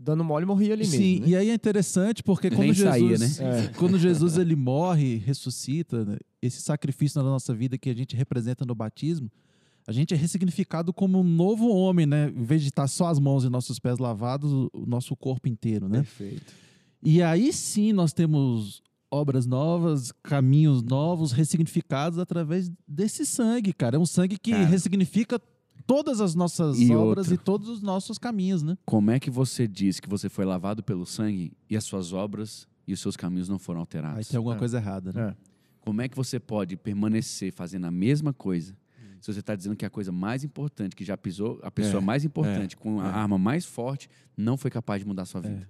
[0.03, 0.99] dando mole, morria ali mesmo.
[0.99, 1.29] Sim, né?
[1.29, 3.73] e aí é interessante porque quando Nem saía, Jesus, né?
[3.79, 8.67] quando Jesus ele morre, ressuscita, né, esse sacrifício na nossa vida que a gente representa
[8.67, 9.31] no batismo,
[9.87, 12.33] a gente é ressignificado como um novo homem, né?
[12.35, 15.49] Em vez de estar só as mãos e nossos pés lavados, o o nosso corpo
[15.49, 15.99] inteiro, né?
[15.99, 16.53] Perfeito.
[17.03, 23.97] E aí sim nós temos obras novas, caminhos novos, ressignificados através desse sangue, cara.
[23.97, 24.65] É um sangue que Cara.
[24.65, 25.41] ressignifica
[25.87, 27.35] todas as nossas E obras outra.
[27.35, 28.77] e todos os nossos caminhos, né?
[28.85, 32.67] Como é que você diz que você foi lavado pelo sangue e as suas obras
[32.87, 34.19] e os seus caminhos não foram alterados?
[34.19, 34.59] Aí tem alguma É.
[34.59, 35.31] coisa errada, né?
[35.31, 35.37] É.
[35.81, 38.75] Como é que você pode permanecer fazendo a mesma coisa
[39.21, 42.05] se você está dizendo que a coisa mais importante, que já pisou, a pessoa É,
[42.05, 43.11] mais importante, com a é.
[43.11, 45.67] arma mais forte, não foi capaz de mudar a sua vida?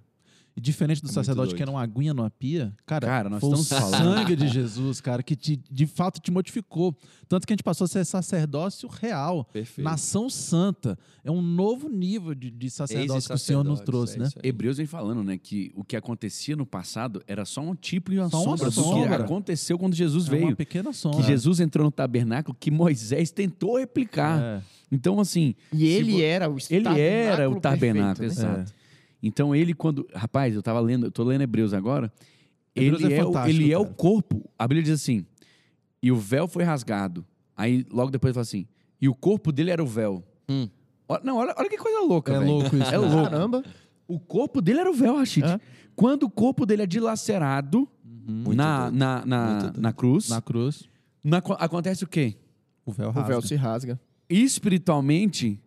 [0.57, 3.49] E diferente do É sacerdote que era uma aguinha numa pia, cara, Cara, nós foi
[3.49, 6.95] o estamos falando- sangue de Jesus, cara, que te- de fato te modificou.
[7.27, 9.83] Tanto que a gente passou a ser sacerdócio real, Perfeito.
[9.85, 10.97] nação santa.
[11.25, 14.29] É um novo nível de, de sacerdócio que o Senhor nos trouxe, é né?
[14.41, 18.19] Hebreus vem falando, né, que o que acontecia no passado era só um tipo e
[18.19, 19.23] uma Só uma sombra do que sombra.
[19.25, 20.45] aconteceu quando Jesus É veio.
[20.47, 21.19] uma pequena sombra.
[21.19, 24.39] Que Jesus entrou no tabernáculo que Moisés tentou replicar.
[24.41, 28.53] É, Então, assim, E ele vo- era o ele era o tabernáculo, perfeito, né?
[28.61, 28.73] exato.
[29.27, 32.11] Então ele quando, rapaz, eu tava lendo, eu tô lendo Hebreus agora.
[32.75, 33.95] Hebreus ele é é, o, fantástico, ele é o cara.
[33.95, 34.49] corpo.
[34.59, 35.25] A Bíblia diz assim:
[36.03, 37.25] "E o véu foi rasgado".
[37.57, 38.67] Aí logo depois fala assim:
[39.01, 40.23] "E o corpo dele era o véu".
[40.49, 40.69] Hum.
[41.23, 42.51] Não, olha, olha que coisa louca, É velho.
[42.51, 42.97] louco isso, É né?
[42.97, 43.29] louco.
[43.29, 43.63] Caramba.
[44.07, 45.43] O corpo dele era o véu, Rashid.
[45.45, 45.59] É.
[45.95, 50.87] Quando o corpo dele é dilacerado Muito na, na, na, na cruz, Na cruz,
[51.23, 52.35] na- acontece o quê?
[52.85, 53.99] o véu O véu se rasga.
[54.29, 55.59] espiritualmente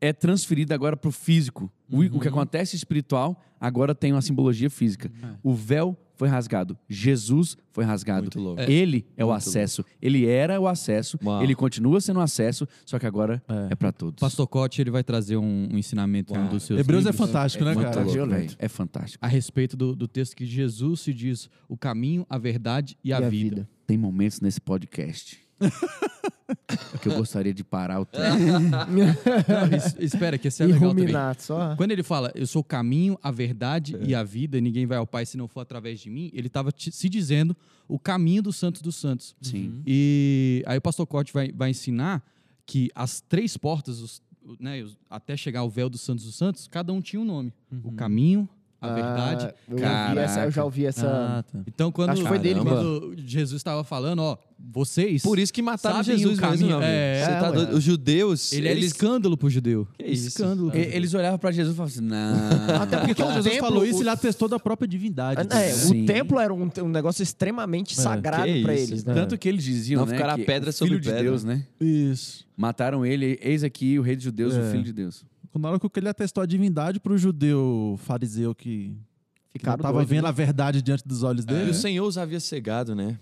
[0.00, 1.70] é transferido agora para o físico.
[1.90, 5.10] O- O que acontece espiritual agora tem uma simbologia física.
[5.42, 6.78] O véu foi rasgado.
[6.88, 8.22] Jesus foi rasgado.
[8.22, 8.62] Muito louco.
[8.62, 9.84] Ele é o Muito acesso.
[10.00, 11.18] Ele era o acesso.
[11.22, 11.42] Uau.
[11.42, 13.72] Ele continua sendo o acesso, só que agora É.
[13.72, 14.18] é, para todos.
[14.20, 17.64] Pastor Cote, ele vai trazer um, um ensinamento um dos seus Hebreus é livros fantástico,
[17.64, 17.96] né, Muito cara?
[18.00, 18.38] louco, Violento.
[18.48, 18.56] velho.
[18.58, 19.24] É fantástico.
[19.24, 23.20] a respeito do, do texto que Jesus se diz o caminho, a verdade e a,
[23.20, 23.68] vida.
[23.86, 25.38] Tem momentos nesse podcast
[27.00, 28.26] que eu gostaria de parar o tempo.
[28.88, 31.08] Não, es- espera, que esse é E legal também.
[31.38, 31.74] só.
[31.76, 34.98] Quando ele fala, eu sou o caminho, a verdade e a vida, e ninguém vai
[34.98, 37.56] ao Pai se não for através de mim, ele estava se dizendo
[37.88, 39.34] o caminho dos santos dos santos.
[39.40, 39.80] Sim.
[39.86, 42.24] E aí o pastor Corte vai, vai ensinar
[42.64, 44.22] que as três portas, os-
[44.60, 47.52] né, os- até chegar ao véu dos santos dos santos, cada um tinha um nome.
[47.82, 48.48] O caminho,
[48.80, 49.46] a verdade.
[49.46, 51.06] Ah, eu, já ouvi essa, eu já ouvi essa.
[51.08, 51.58] Ah, tá.
[51.66, 55.22] Então, quando, Acho que foi dele quando Jesus estava falando, ó, vocês.
[55.22, 56.66] Por isso que mataram Jesus o mesmo, caminho.
[56.68, 56.90] meu amigo.
[56.90, 57.74] É, Você é, tá?
[57.74, 58.92] Os judeus, Ele era eles...
[58.92, 59.86] escândalo pro judeu.
[59.98, 60.28] Que isso?
[60.28, 60.70] Escândalo.
[60.74, 62.76] E- Eles olhavam para Jesus e falavam assim: não.
[62.82, 65.40] Até porque Quando o Jesus templo, falou isso, o- ele atestou da própria divindade.
[65.50, 66.02] É, Sim.
[66.04, 69.14] o templo era um, um negócio extremamente sagrado que pra isso, eles, né?
[69.14, 70.14] Tanto que eles diziam, Não né?
[70.16, 71.22] ficará que pedra o sobre filho de pedra.
[71.22, 71.64] Deus, né?
[71.80, 72.44] Isso.
[72.56, 74.60] Mataram ele, eis aqui o rei dos judeus, É.
[74.60, 75.24] o filho de Deus.
[75.58, 78.96] Na hora que ele atestou a divindade pro judeu fariseu que, que não
[79.52, 80.28] Ficaram estava vendo né?
[80.28, 81.70] a verdade diante dos olhos E dele.
[81.70, 83.18] o Senhor os havia cegado, né?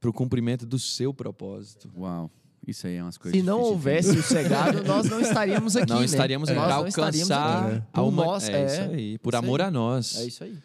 [0.00, 1.90] Para o cumprimento do seu propósito.
[1.96, 2.30] Uau.
[2.66, 6.00] Isso aí é umas coisas Se não houvesse o cegado, nós não estaríamos aqui, não
[6.00, 6.04] né?
[6.04, 7.82] estaríamos Nós para alcançar aqui.
[7.92, 8.24] a Por uma...
[8.24, 9.18] nós, é, é, isso aí.
[9.18, 9.66] Por isso amor aí.
[9.66, 10.16] a nós.
[10.18, 10.58] É isso aí.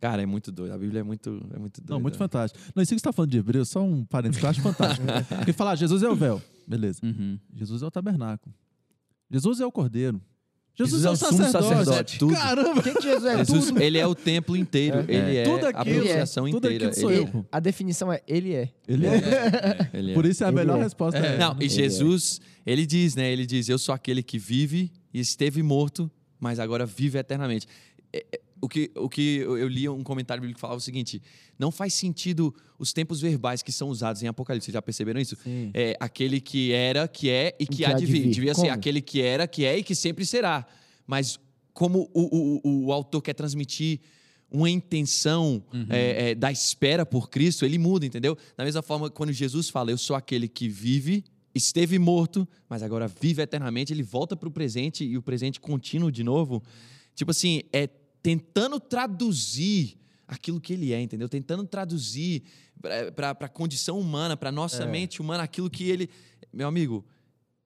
[0.00, 0.72] Cara, é muito doido.
[0.72, 1.92] A Bíblia é muito, é muito doida.
[1.92, 2.58] Não, muito fantástico.
[2.74, 5.06] Não, isso que você está falando de Hebreus, só um parênteses que eu acho fantástico.
[5.36, 6.40] Porque falar, Jesus é o véu.
[6.66, 7.00] Beleza.
[7.02, 7.38] Uhum.
[7.54, 8.54] Jesus é o tabernáculo.
[9.30, 10.20] Jesus é o cordeiro.
[10.76, 11.84] Jesus, Jesus é o é o sumo sacerdote.
[11.84, 12.18] sacerdote.
[12.18, 12.32] Tudo.
[12.34, 12.82] Caramba!
[12.82, 13.82] Quem que Jesus é Jesus, tudo?
[13.82, 15.04] ele é o templo inteiro.
[15.08, 16.88] Ele é, Tudo a aquilo, propiciação tudo inteira.
[16.88, 17.46] aquilo sou ele, eu.
[17.52, 18.70] A definição é ele é.
[18.88, 19.90] Ele é.
[19.92, 20.14] ele é.
[20.14, 20.82] Por isso é a Ele melhor é.
[20.84, 21.18] resposta.
[21.18, 21.36] É.
[21.38, 23.30] Não, e Jesus, ele diz, né?
[23.30, 27.66] Ele diz: Eu sou aquele que vive e esteve morto, mas agora vive eternamente.
[28.62, 31.22] O que, o que eu li um comentário bíblico que falava o seguinte:
[31.58, 34.66] não faz sentido os tempos verbais que são usados em Apocalipse.
[34.66, 35.36] Vocês já perceberam isso?
[35.36, 35.70] Sim.
[35.72, 38.28] É aquele que era, que é e que, que há de vir.
[38.28, 40.66] Devia ser aquele que era, que é e que sempre será.
[41.06, 41.38] Mas
[41.72, 44.00] como o, o, o, autor quer transmitir
[44.50, 48.36] uma intenção é, é, da espera por Cristo, ele muda, entendeu?
[48.56, 53.08] Da mesma forma, quando Jesus fala, eu sou aquele que vive, esteve morto, mas agora
[53.08, 56.62] vive eternamente, ele volta para o presente e o presente contínuo de novo.
[57.14, 57.88] Tipo assim, é
[58.22, 61.28] tentando traduzir aquilo que ele é, entendeu?
[61.28, 62.42] Tentando traduzir
[63.14, 66.08] para a condição humana, para nossa mente humana, aquilo que ele.
[66.52, 67.04] Meu amigo,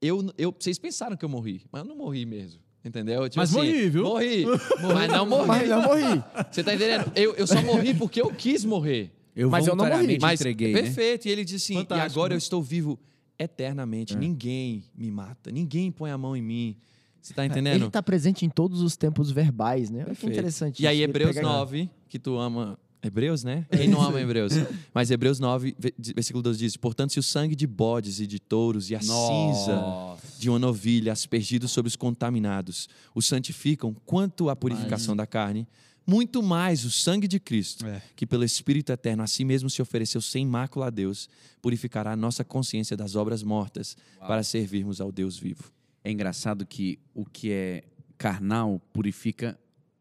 [0.01, 2.61] eu, eu, vocês pensaram que eu morri, mas eu não morri mesmo.
[2.85, 3.27] Entendeu?
[3.31, 4.05] Tipo Mas morri, viu?
[4.05, 4.45] Morri.
[4.93, 5.47] mas não morri.
[5.47, 6.25] Mas eu morri.
[6.53, 7.11] Você tá entendendo?
[7.17, 9.11] Eu, eu só morri porque eu quis morrer.
[9.35, 10.19] Eu Mas eu não morri.
[10.21, 10.83] Mas entreguei, né?
[10.83, 11.27] perfeito.
[11.27, 12.35] E ele diz assim: Fantástico, e agora né?
[12.35, 13.01] eu estou vivo
[13.39, 14.15] eternamente.
[14.15, 16.77] Ninguém me mata, ninguém põe a mão em mim.
[17.25, 17.77] Você tá entendendo?
[17.77, 20.05] Ele está presente em todos os tempos verbais, né?
[20.07, 20.83] Olha que interessante.
[20.83, 22.79] E aí, Hebreus pega- 9, que tu ama.
[23.03, 23.67] Hebreus, né?
[23.71, 24.53] Quem não ama Hebreus?
[24.93, 28.39] Mas Hebreus 9, ve- versículo 12 diz: Portanto, se o sangue de bodes e de
[28.39, 30.23] touros e a cinza Nossa.
[30.39, 35.67] de uma novilha aspergido sobre os contaminados os santificam quanto à purificação da carne,
[36.07, 38.03] muito mais o sangue de Cristo, É.
[38.17, 41.29] que pelo Espírito Eterno a si mesmo se ofereceu sem mácula a Deus,
[41.63, 45.65] purificará a nossa consciência das obras mortas para servirmos ao Deus vivo.
[46.05, 47.83] É engraçado que o que é
[48.19, 49.59] carnal purifica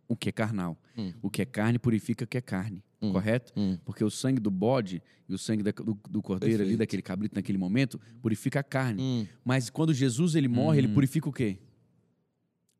[0.07, 0.77] o que é carnal.
[0.97, 1.13] Hum.
[1.21, 2.83] O que é carne purifica o que é carne.
[3.01, 3.11] Hum.
[3.13, 3.51] Correto?
[3.57, 3.77] Hum.
[3.85, 6.79] Porque o sangue do bode e o sangue da- do, do cordeiro ali, Perfeito.
[6.79, 9.01] daquele cabrito naquele momento, purifica a carne.
[9.01, 9.27] Hum.
[9.43, 11.57] Mas quando Jesus ele morre, ele purifica o quê?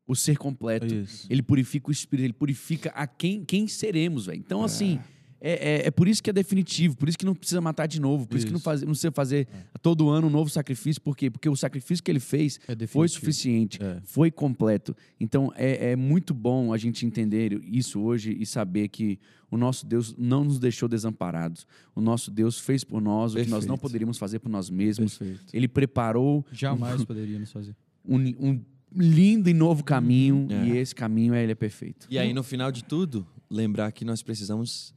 [0.06, 0.86] O ser completo.
[0.94, 1.26] Isso.
[1.30, 4.38] Ele purifica o espírito, ele purifica a quem, quem seremos, velho.
[4.38, 5.00] Então, assim,
[5.46, 8.00] é, é, é por isso que é definitivo, por isso que não precisa matar de
[8.00, 8.64] novo, por isso, que não, Isso.
[8.64, 9.46] faz, não precisa fazer
[9.82, 11.02] todo ano um novo sacrifício.
[11.02, 11.30] Por quê?
[11.30, 14.00] Porque o sacrifício que ele fez É foi suficiente, É.
[14.04, 14.96] foi completo.
[15.20, 19.18] Então, é, é muito bom a gente entender isso hoje e saber que
[19.50, 21.66] o nosso Deus não nos deixou desamparados.
[21.94, 23.80] O nosso Deus fez por nós o que nós não Perfeito.
[23.82, 25.18] poderíamos fazer por nós mesmos.
[25.18, 25.44] Perfeito.
[25.52, 27.76] Ele preparou Jamais poderíamos fazer.
[28.08, 28.60] um, um
[28.96, 30.68] lindo e novo caminho, É.
[30.68, 32.06] e esse caminho ele é perfeito.
[32.08, 34.94] E aí, no final de tudo, lembrar que nós precisamos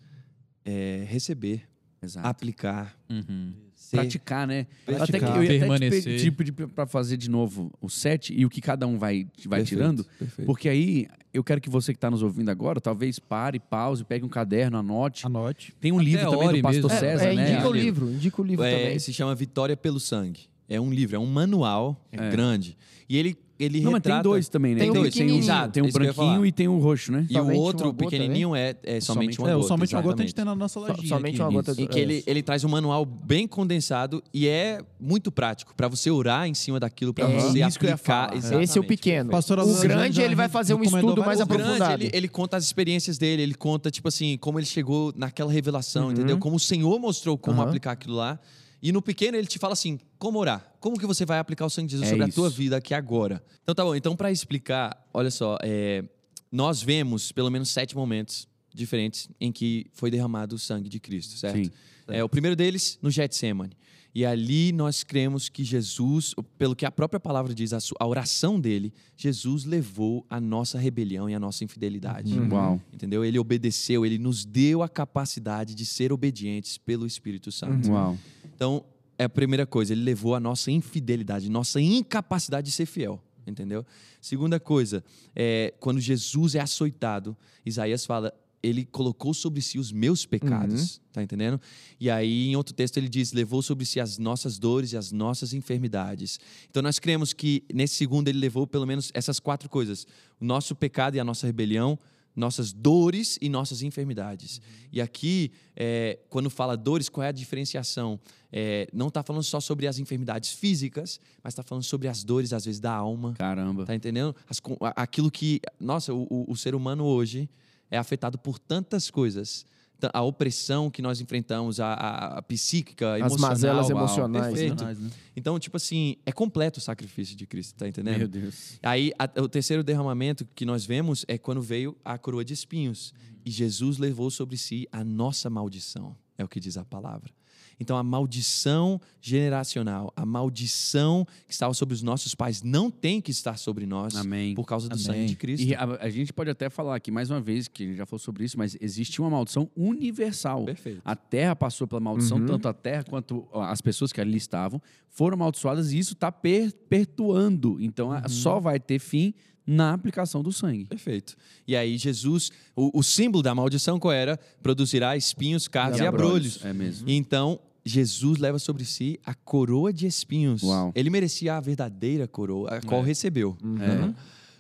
[0.68, 1.61] é, receber,
[2.03, 2.28] Exato.
[2.28, 3.53] aplicar, Uhum.
[3.74, 4.68] ser- praticar, né?
[4.86, 5.07] Praticar.
[5.09, 6.01] Até que eu ia até Permanecer.
[6.20, 9.26] te pedir- pedir para fazer de novo o set e o que cada um vai,
[9.45, 10.45] vai Perfeito, tirando, perfeito.
[10.45, 14.26] porque aí eu quero que você que está nos ouvindo agora, talvez pare, pause, pegue
[14.26, 15.26] um caderno, anote.
[15.26, 15.74] Anote.
[15.80, 16.91] Tem um Até livro também do Pastor mesmo.
[16.91, 17.51] É, César, é, né?
[17.53, 18.99] indica o livro, indica o livro É, também.
[18.99, 20.41] se chama Vitória pelo Sangue.
[20.70, 22.30] É um livro, é um manual É.
[22.30, 22.78] grande.
[23.07, 24.24] E ele, ele Não, mas tem retrata...
[24.30, 24.82] dois também, né?
[24.82, 26.78] Tem um tem, o- Exato, tem um isso que eu ia branquinho e tem o
[26.78, 27.26] roxo, né?
[27.30, 29.03] E o Somente outro uma gota, pequenininho é, é somente
[29.36, 29.68] Somente- uma É, o gota.
[29.68, 31.08] somente uma gota a gente tem na nossa lojinha.
[31.08, 31.41] somente aqui.
[31.41, 35.74] uma gota Em que ele, ele traz um manual bem condensado e é muito prático
[35.76, 38.36] para você orar em cima daquilo, para É você aplicar.
[38.62, 39.30] Esse é o pequeno.
[39.32, 42.03] Pastor o grande ele vai fazer um estudo mais vários O grande, aprofundado.
[42.03, 46.05] ele, ele conta as experiências dele, ele conta, tipo assim, como ele chegou naquela revelação,
[46.05, 46.12] Uhum.
[46.12, 46.38] entendeu?
[46.38, 48.39] Como o Senhor mostrou como aplicar aquilo lá.
[48.82, 50.73] E no pequeno ele te fala assim, como orar?
[50.80, 52.36] Como que você vai aplicar o sangue de Jesus É sobre a isso.
[52.36, 53.43] tua vida aqui agora?
[53.63, 56.03] Então tá bom, então para explicar, olha só, é,
[56.51, 61.38] nós vemos pelo menos sete momentos diferentes em que foi derramado o sangue de Cristo,
[61.38, 61.57] certo?
[61.57, 61.71] Sim.
[62.07, 63.75] É, o primeiro deles, no Getsemane.
[64.15, 68.07] E ali nós cremos que Jesus, pelo que a própria palavra diz, a, su- a
[68.07, 72.34] oração dele, Jesus levou a nossa rebelião e a nossa infidelidade.
[72.34, 72.51] Uhum.
[72.51, 72.82] Uau.
[72.91, 73.23] Entendeu?
[73.23, 77.91] Ele obedeceu, ele nos deu a capacidade de ser obedientes pelo Espírito Santo.
[77.91, 78.17] Uau.
[78.58, 78.84] Então,
[79.20, 83.22] é a primeira coisa, ele levou a nossa infidelidade, nossa incapacidade de ser fiel.
[83.45, 83.86] Entendeu?
[84.20, 85.03] Segunda coisa,
[85.36, 91.22] é, quando Jesus é açoitado, Isaías fala, ele colocou sobre si os meus pecados, tá
[91.22, 91.62] entendendo?
[91.99, 95.12] E aí, em outro texto, ele diz, levou sobre si as nossas dores e as
[95.12, 96.39] nossas enfermidades.
[96.70, 100.05] Então, nós cremos que, nesse segundo, ele levou pelo menos essas quatro coisas:
[100.41, 101.97] o nosso pecado e a nossa rebelião,
[102.38, 104.61] nossas dores e nossas enfermidades.
[104.93, 108.19] E aqui, é, quando fala dores, qual é a diferenciação?
[108.53, 112.53] É, não está falando só sobre as enfermidades físicas, mas está falando sobre as dores,
[112.53, 113.33] às vezes, da alma.
[113.33, 113.85] Caramba.
[113.85, 114.33] Tá entendendo?
[114.47, 114.61] As
[114.95, 115.59] aquilo que.
[115.79, 117.49] Nossa, o, o- o ser humano hoje
[117.91, 119.65] é afetado por tantas coisas.
[120.13, 123.49] A opressão que nós enfrentamos, a, a- a psíquica, As emocional.
[123.49, 124.53] mazelas uau, emocionais.
[124.53, 124.83] perfeito.
[124.83, 124.93] né?
[124.99, 125.09] Né?
[125.35, 128.17] Então, tipo assim, é completo o sacrifício de Cristo, tá entendendo?
[128.19, 128.73] Meu Deus.
[128.83, 133.13] Aí, a- o terceiro derramamento que nós vemos é quando veio a coroa de espinhos.
[133.45, 137.31] E Jesus levou sobre si a nossa maldição, é o que diz a palavra.
[137.80, 143.30] Então, a maldição generacional, a maldição que estava sobre os nossos pais, não tem que
[143.32, 144.55] estar sobre nós Amém.
[144.55, 145.03] por causa do Amém.
[145.05, 145.63] sangue de Cristo.
[145.67, 148.05] E a, a gente pode até falar aqui mais uma vez, que a gente já
[148.05, 150.65] falou sobre isso, mas existe uma maldição universal.
[150.65, 151.01] Perfeito.
[151.05, 152.45] A terra passou pela maldição, Uhum.
[152.47, 157.78] tanto a terra quanto as pessoas que ali estavam foram amaldiçoadas e isso está perpetuando.
[157.80, 159.34] Então a- só vai ter fim
[159.65, 160.86] na aplicação do sangue.
[160.86, 161.36] Perfeito.
[161.67, 164.39] E aí, Jesus, o, o símbolo da maldição qual era?
[164.63, 166.63] Produzirá espinhos, cardos E e abrolhos.
[166.63, 167.09] É mesmo.
[167.09, 170.61] Então, Jesus leva sobre si a coroa de espinhos.
[170.63, 170.91] Uau.
[170.93, 173.57] Ele merecia a verdadeira coroa, a qual recebeu.
[173.79, 174.13] É.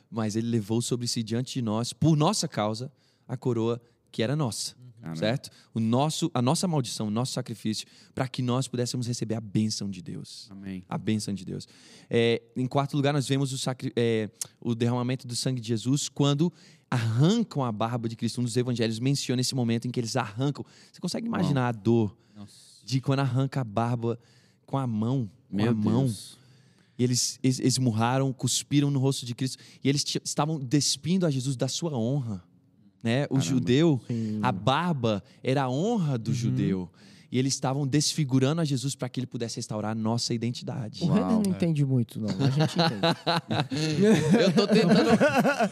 [0.09, 2.91] Mas ele levou sobre si diante de nós, por nossa causa,
[3.27, 5.19] a coroa que era nossa, Caramba.
[5.19, 5.49] certo?
[5.73, 9.89] O nosso, a nossa maldição, o nosso sacrifício, para que nós pudéssemos receber a bênção
[9.89, 10.47] de Deus.
[10.49, 10.83] Amém.
[10.87, 11.67] A bênção de Deus.
[12.09, 14.29] É, em quarto lugar, nós vemos o, sacri- é,
[14.61, 16.51] o derramamento do sangue de Jesus quando
[16.89, 18.39] arrancam a barba de Cristo.
[18.39, 20.65] Um dos evangelhos menciona esse momento em que eles arrancam.
[20.89, 22.15] Você consegue imaginar a dor
[22.87, 24.17] de quando arranca a barba
[24.65, 25.29] com a mão?
[25.49, 26.03] Com Meu a mão.
[26.05, 26.37] Deus.
[26.97, 29.57] E eles es- esmurraram, cuspiram no rosto de Cristo.
[29.83, 32.41] E eles estavam despindo a Jesus da sua honra.
[33.03, 33.25] Né?
[33.25, 33.41] O Caramba.
[33.41, 34.39] judeu, Sim.
[34.41, 36.89] a barba era a honra do judeu.
[37.29, 41.03] E eles estavam desfigurando a Jesus para que ele pudesse restaurar a nossa identidade.
[41.03, 42.29] O Renan não entende muito, não.
[42.29, 44.37] A gente entende.
[44.43, 45.09] Eu tô tentando.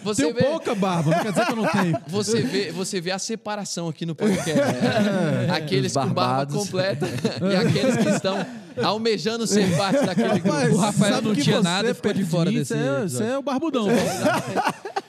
[0.03, 1.97] Você Tenho vê, pouca barba, não quer dizer que eu não tenho.
[2.07, 4.53] você vê, você vê a separação aqui no podcast.
[4.53, 5.49] né?
[5.51, 7.07] Aqueles Os com barba completa
[7.51, 8.45] e aqueles que estão
[8.83, 10.75] almejando ser parte daquele grupo.
[10.75, 13.37] O Rafael não tinha nada e ficou de fora mim, desse Você é, você é
[13.37, 13.87] o barbudão.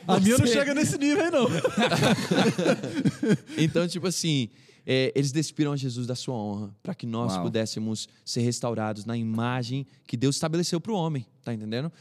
[0.07, 1.49] A minha não chega nesse nível aí, não.
[3.59, 4.49] Então, tipo assim,
[4.87, 7.43] é, eles despiram a Jesus da sua honra para que nós Uau.
[7.43, 11.93] pudéssemos ser restaurados na imagem que Deus estabeleceu para o homem, tá entendendo?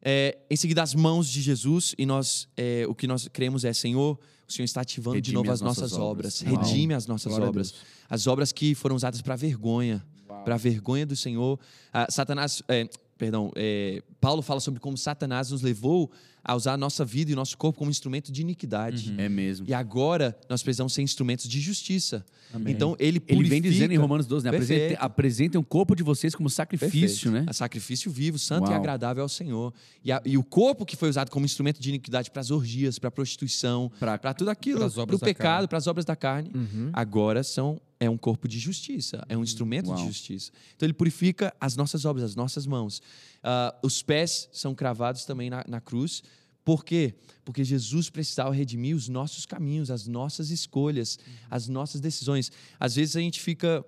[0.00, 3.72] É, em seguida, as mãos de Jesus, e nós, é, o que nós cremos é,
[3.72, 4.16] Senhor,
[4.48, 6.68] o Senhor está ativando de Redime novo as as nossas, nossas obras, obras.
[6.68, 7.74] Redime as nossas Glória obras,
[8.08, 10.06] as obras que foram usadas para vergonha,
[10.44, 11.58] para a vergonha do Senhor.
[11.92, 12.88] Ah, Satanás, é,
[13.18, 16.10] perdão, é, Paulo fala sobre como Satanás nos levou
[16.44, 19.12] a usar a nossa vida e o nosso corpo como instrumento de iniquidade.
[19.18, 19.66] É mesmo.
[19.68, 22.24] E agora nós precisamos ser instrumentos de justiça.
[22.54, 22.72] Amém.
[22.72, 23.48] Então ele Ele purifica.
[23.50, 24.50] vem dizendo em Romanos 12, né?
[24.50, 27.30] Apresentem, apresentem o corpo de vocês como sacrifício, Perfeito.
[27.32, 27.44] né?
[27.46, 28.78] A sacrifício vivo, santo e Uau.
[28.78, 29.74] agradável ao Senhor.
[30.02, 32.98] E, a- e o corpo que foi usado como instrumento de iniquidade para as orgias,
[32.98, 36.50] para a prostituição, para tudo aquilo, para o pecado, para as obras da carne,
[36.94, 39.96] agora são é um corpo de justiça, é um instrumento Uau.
[39.96, 40.52] de justiça.
[40.76, 43.02] Então ele purifica as nossas obras, as nossas mãos.
[43.42, 46.22] Ah, os pés são cravados também na, na cruz.
[46.64, 47.14] Por quê?
[47.44, 51.18] Porque Jesus precisava redimir os nossos caminhos, as nossas escolhas,
[51.50, 52.52] as nossas decisões.
[52.78, 53.84] Às vezes a gente fica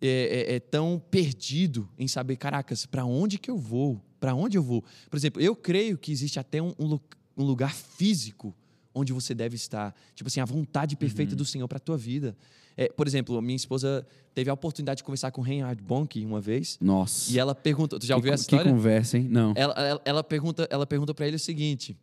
[0.00, 0.08] é,
[0.50, 4.00] é- é tão perdido em saber, caracas, para onde que eu vou?
[4.20, 4.84] Para onde eu vou?
[5.10, 7.02] Por exemplo, eu creio que existe até um, um lu-
[7.36, 8.54] um lugar físico
[8.94, 9.94] onde você deve estar.
[10.14, 12.36] Tipo assim, a vontade perfeita do Senhor para a tua vida.
[12.80, 16.40] É, por exemplo, a minha esposa teve a oportunidade de conversar com Reinhard Bonk uma
[16.40, 16.78] vez.
[16.80, 17.32] Nossa.
[17.32, 18.70] E ela perguntou, tu já que, ouviu essa que história?
[18.72, 19.26] conversa, hein?
[19.28, 19.52] Não.
[19.56, 21.96] ela, ela, ela pergunta, ela pergunta para ele o seguinte: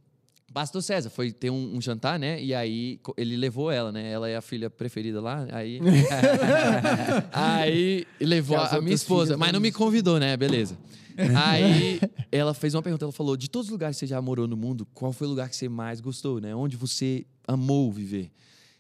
[0.53, 2.43] Pastor César foi ter um, um jantar, né?
[2.43, 4.11] E aí ele levou ela, né?
[4.11, 5.47] Ela é a filha preferida lá.
[5.49, 5.79] Aí,
[7.31, 10.35] aí levou Que a, minha esposa, mas não me convidou, né?
[10.35, 10.77] Beleza.
[11.37, 14.45] Aí ela fez uma pergunta, ela falou: de todos os lugares que você já morou
[14.45, 16.53] no mundo, qual foi o lugar que você mais gostou, né?
[16.53, 18.29] Onde você amou viver?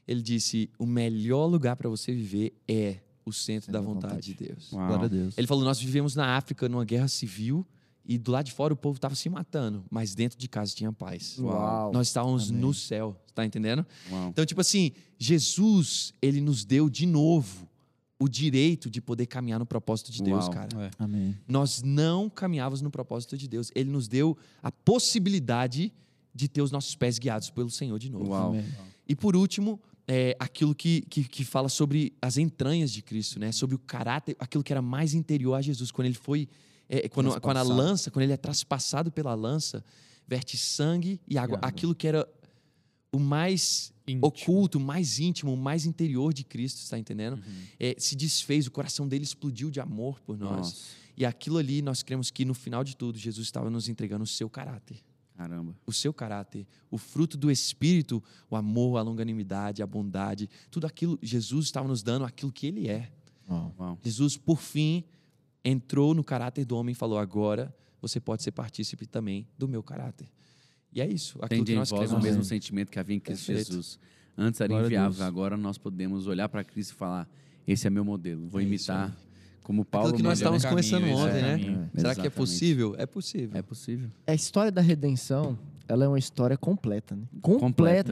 [0.07, 4.71] Ele disse: o melhor lugar para você viver é o centro da vontade de Deus.
[4.71, 4.87] Uau.
[4.87, 5.37] Glória a Deus.
[5.37, 7.65] Ele falou: nós vivemos na África numa guerra civil
[8.07, 10.93] e do lado de fora o povo estava se matando, mas dentro de casa tinha
[10.93, 11.39] paz.
[11.39, 11.91] Uau.
[11.91, 13.85] Nós estávamos no céu, tá entendendo?
[14.11, 14.29] Uau.
[14.29, 17.67] Então, tipo assim, Jesus, ele nos deu de novo
[18.19, 20.53] o direito de poder caminhar no propósito de Deus, Uau.
[20.53, 20.69] cara.
[20.85, 20.91] É.
[20.99, 21.35] Amém.
[21.47, 23.71] Nós não caminhávamos no propósito de Deus.
[23.73, 25.91] Ele nos deu a possibilidade
[26.33, 28.29] de ter os nossos pés guiados pelo Senhor de novo.
[28.29, 28.49] Uau.
[28.49, 28.65] Amém.
[29.07, 33.51] E por último, é, aquilo que, que, que fala sobre as entranhas de Cristo, né?
[33.51, 35.91] Sobre o caráter, aquilo que era mais interior a Jesus.
[35.91, 36.47] Quando ele foi.
[36.87, 39.83] é, quando, quando a lança, quando ele é traspassado pela lança,
[40.27, 41.57] verte sangue e água.
[41.57, 41.67] água.
[41.67, 42.27] Aquilo que era
[43.11, 44.27] o mais Íntimo.
[44.27, 47.35] oculto, o mais íntimo, o mais interior de Cristo, está entendendo?
[47.35, 47.63] Uhum.
[47.79, 50.57] É, se desfez, o coração dele explodiu de amor por nós.
[50.57, 50.75] Nossa.
[51.17, 54.27] E aquilo ali, nós cremos que no final de tudo, Jesus estava nos entregando o
[54.27, 54.97] seu caráter
[55.35, 55.75] Caramba.
[55.85, 61.19] o seu caráter, o fruto do Espírito, o amor, a longanimidade, a bondade, tudo aquilo,
[61.21, 63.11] Jesus estava nos dando aquilo que ele é.
[63.49, 63.75] Uau.
[63.77, 63.99] Uau.
[64.03, 65.03] Jesus, por fim,
[65.63, 69.83] entrou no caráter do homem e falou: agora você pode ser partícipe também do meu
[69.83, 70.27] caráter.
[70.93, 71.37] E é isso.
[71.41, 73.67] Aquilo Tende que em nós vós o mesmo sentimento que havia em Cristo Perfeito.
[73.71, 73.99] Jesus.
[74.37, 77.29] Antes era Glória a inviável, agora nós podemos olhar para Cristo e falar:
[77.67, 79.15] esse é meu modelo, vou É isso imitar
[79.65, 80.09] como Paulo.
[80.09, 81.57] Aquilo que nós estávamos caminho, conversando é ontem, né?
[81.57, 82.29] Será que é Exatamente.
[82.29, 82.95] possível?
[82.99, 83.57] É possível.
[83.57, 84.09] É possível.
[84.27, 85.57] A história da redenção,
[85.87, 87.23] ela é uma história completa, né?
[87.41, 87.59] Completa,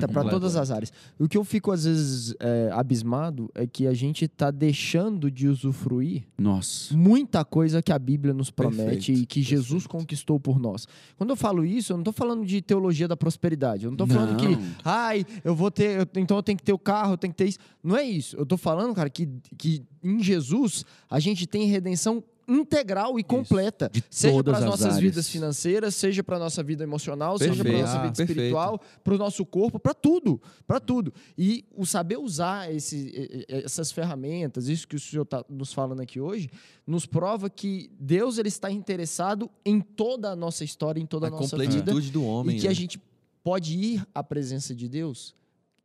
[0.01, 0.91] Completa para todas as áreas.
[1.19, 5.47] O que eu fico às vezes é, abismado é que a gente está deixando de
[5.47, 6.95] usufruir Nossa.
[6.95, 10.87] muita coisa que a Bíblia nos promete Perfeito, e que Jesus conquistou por nós.
[11.17, 13.85] Quando eu falo isso, eu não estou falando de teologia da prosperidade.
[13.85, 14.45] Eu não estou falando que,
[14.83, 17.37] ai, eu vou ter, eu- então eu tenho que ter o carro, eu tenho que
[17.37, 17.59] ter isso.
[17.83, 18.35] Não é isso.
[18.35, 22.23] Eu estou falando, cara, que, que em Jesus a gente tem redenção
[22.55, 24.99] integral e completa, De seja para as as nossas áreas.
[25.01, 27.81] vidas financeiras, seja para nossa vida emocional, seja para Perfeito.
[27.85, 28.31] nossa vida Ah, perfeito.
[28.31, 31.13] espiritual, para o nosso corpo, para tudo, para tudo.
[31.37, 36.19] E o saber usar esse, essas ferramentas, isso que o senhor está nos falando aqui
[36.19, 36.49] hoje,
[36.85, 41.29] nos prova que Deus ele está interessado em toda a nossa história, em toda a,
[41.29, 42.57] a nossa vida, do homem.
[42.57, 42.75] e que a né?
[42.75, 43.01] gente
[43.43, 45.33] pode ir à presença de Deus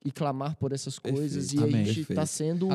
[0.04, 1.48] e clamar por essas coisas.
[1.52, 1.60] Perfeito.
[1.60, 1.82] E Amém.
[1.82, 2.26] a gente está Perfeito.
[2.28, 2.68] sendo.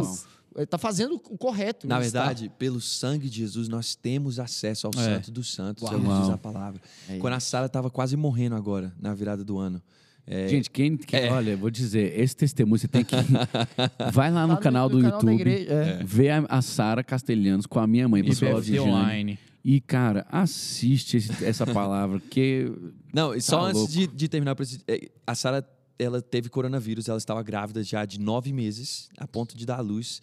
[0.57, 1.87] Está fazendo o correto.
[1.87, 2.19] Na não está?
[2.19, 5.03] verdade, pelo sangue de Jesus, nós temos acesso ao É.
[5.03, 6.21] Santo dos Santos, é Uau.
[6.21, 6.81] diz a palavra.
[7.09, 7.17] É.
[7.17, 9.81] Quando a Sara estava quase morrendo agora, na virada do ano.
[10.25, 11.31] é, Gente, quem, quem- É.
[11.31, 13.13] olha, vou dizer, esse testemunho você tem que
[14.13, 16.03] vai lá no Tá canal do da YouTube, igreja, é.
[16.03, 18.79] ver a, a Sara Castelhanos com a minha mãe, IBFT Laudinei.
[18.79, 19.39] online.
[19.65, 22.71] E cara, assiste esse- essa palavra, que
[23.13, 23.93] Não, e só Tá antes louco.
[23.93, 24.55] de, de terminar,
[24.87, 25.67] é, a Sara
[25.99, 29.81] ela teve coronavírus, ela estava grávida já de nove meses, a ponto de dar à
[29.81, 30.21] luz,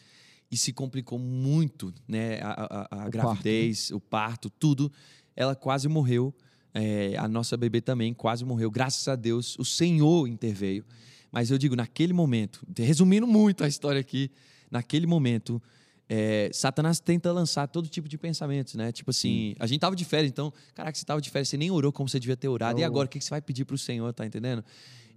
[0.50, 2.40] e se complicou muito, né?
[2.42, 4.90] A, a- a- a gravidez, o parto, tudo.
[5.36, 6.34] Ela quase morreu.
[6.72, 8.70] é, a nossa bebê também quase morreu.
[8.70, 10.84] Graças a Deus, o Senhor interveio.
[11.32, 14.30] Mas eu digo, naquele momento, resumindo muito a história aqui,
[14.70, 15.60] naquele momento,
[16.08, 18.92] é, Satanás tenta lançar todo tipo de pensamentos, né?
[18.92, 21.72] Tipo assim, a gente tava de férias, então, caraca, você tava de férias, você nem
[21.72, 22.78] orou como você devia ter orado.
[22.78, 22.86] E Oh.
[22.86, 24.64] agora, o que que você vai pedir pro Senhor, tá entendendo?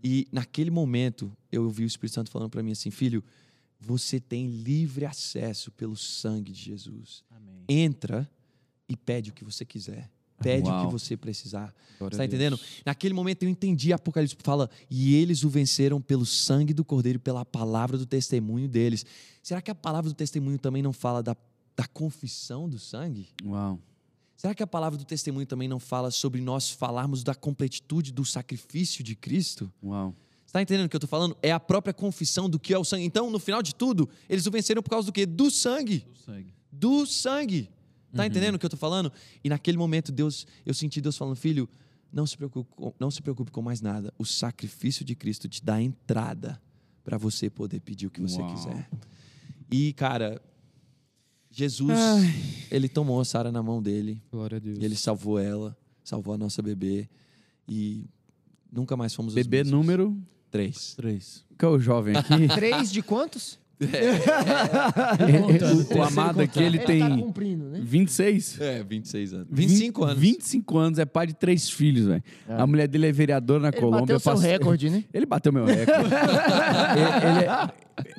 [0.03, 3.23] E naquele momento, eu ouvi o Espírito Santo falando para mim assim, filho,
[3.83, 7.23] você tem livre acesso pelo sangue de Jesus.
[7.29, 7.63] Amém.
[7.67, 8.29] Entra
[8.87, 10.09] e pede o que você quiser.
[10.39, 10.85] Pede o Uau.
[10.85, 11.73] que você precisar.
[11.97, 12.33] Glória tá Deus.
[12.33, 12.59] entendendo?
[12.85, 17.45] Naquele momento eu entendi Apocalipse fala, e eles o venceram pelo sangue do Cordeiro pela
[17.45, 19.05] palavra do testemunho deles.
[19.41, 21.35] Será que a palavra do testemunho também não fala da,
[21.75, 23.29] da confissão do sangue?
[23.45, 23.79] uau.
[24.35, 28.25] Será que a palavra do testemunho também não fala sobre nós falarmos da completitude do
[28.25, 29.71] sacrifício de Cristo?
[29.81, 30.13] Uau.
[30.53, 31.35] Você tá entendendo o que eu tô falando?
[31.41, 33.03] É a própria confissão do que é o sangue.
[33.03, 35.25] Então, no final de tudo, eles o venceram por causa do quê?
[35.25, 36.05] Do sangue.
[36.07, 36.53] Do sangue.
[36.71, 37.69] Do sangue.
[38.13, 39.11] Tá entendendo o que eu tô falando?
[39.43, 41.67] E naquele momento, Deus, eu senti Deus falando, filho,
[42.11, 44.13] não se preocupe com, não se preocupe com mais nada.
[44.15, 46.61] O sacrifício de Cristo te dá entrada
[47.03, 48.53] para você poder pedir o que você Uau.
[48.53, 48.87] quiser.
[49.71, 50.39] E, cara,
[51.49, 51.97] Jesus,
[52.69, 54.21] ele tomou a Sara na mão dele.
[54.31, 54.77] Glória a Deus.
[54.77, 57.09] E ele salvou ela, salvou a nossa bebê.
[57.67, 58.05] E
[58.71, 59.71] nunca mais fomos os Bebê mesmos.
[59.71, 60.15] número.
[60.53, 60.93] Três.
[60.95, 61.43] Três.
[61.57, 62.47] Que é o jovem aqui?
[62.53, 63.57] Três de quantos?
[63.81, 67.81] o, o amado aqui, ele Ele tem tá cumprindo, né?
[67.83, 68.61] 26.
[68.61, 69.47] É, 26 anos.
[69.49, 70.19] 25 anos.
[70.19, 72.23] 25 anos, é pai de três filhos, velho.
[72.47, 74.15] A mulher dele é vereadora na Ele Colômbia.
[74.15, 75.03] bateu seu recorde, né?
[75.11, 76.13] Ele bateu meu recorde.
[76.93, 77.71] ele, ele é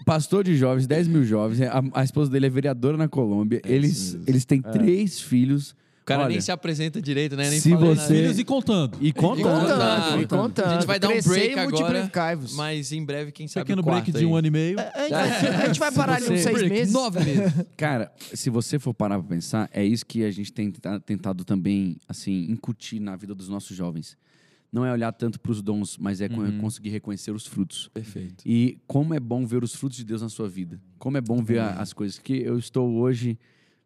[0.04, 1.62] pastor de jovens, 10 mil jovens.
[1.62, 3.62] A, a esposa dele é vereadora na Colômbia.
[3.64, 5.72] eles, eles têm três filhos.
[6.04, 7.48] O cara Olha, nem se apresenta direito, né?
[7.48, 8.14] Nem se fala você-.
[8.14, 8.98] Filhos e contando.
[9.00, 9.42] E E contando.
[9.42, 10.38] contando, e contando.
[10.42, 10.66] contando.
[10.66, 12.10] A gente vai dar um break e agora.
[12.52, 14.38] Mas em breve, quem sabe Pequeno break de um aí.
[14.38, 14.76] ano e meio.
[14.78, 15.30] A gente vai-
[15.62, 16.92] a gente vai parar ali uns seis Break, meses.
[16.92, 17.52] Nove meses.
[17.74, 21.42] Cara, se você for parar pra pensar, é isso que a gente tem tenta- tentado
[21.42, 24.14] também, assim, incutir na vida dos nossos jovens.
[24.70, 27.88] Não é olhar tanto pros dons, mas é co- conseguir reconhecer os frutos.
[27.94, 28.44] Perfeito.
[28.44, 30.78] E como é bom ver os frutos de Deus na sua vida.
[30.98, 32.18] Como é bom ver a- as coisas.
[32.18, 33.38] Que eu estou hoje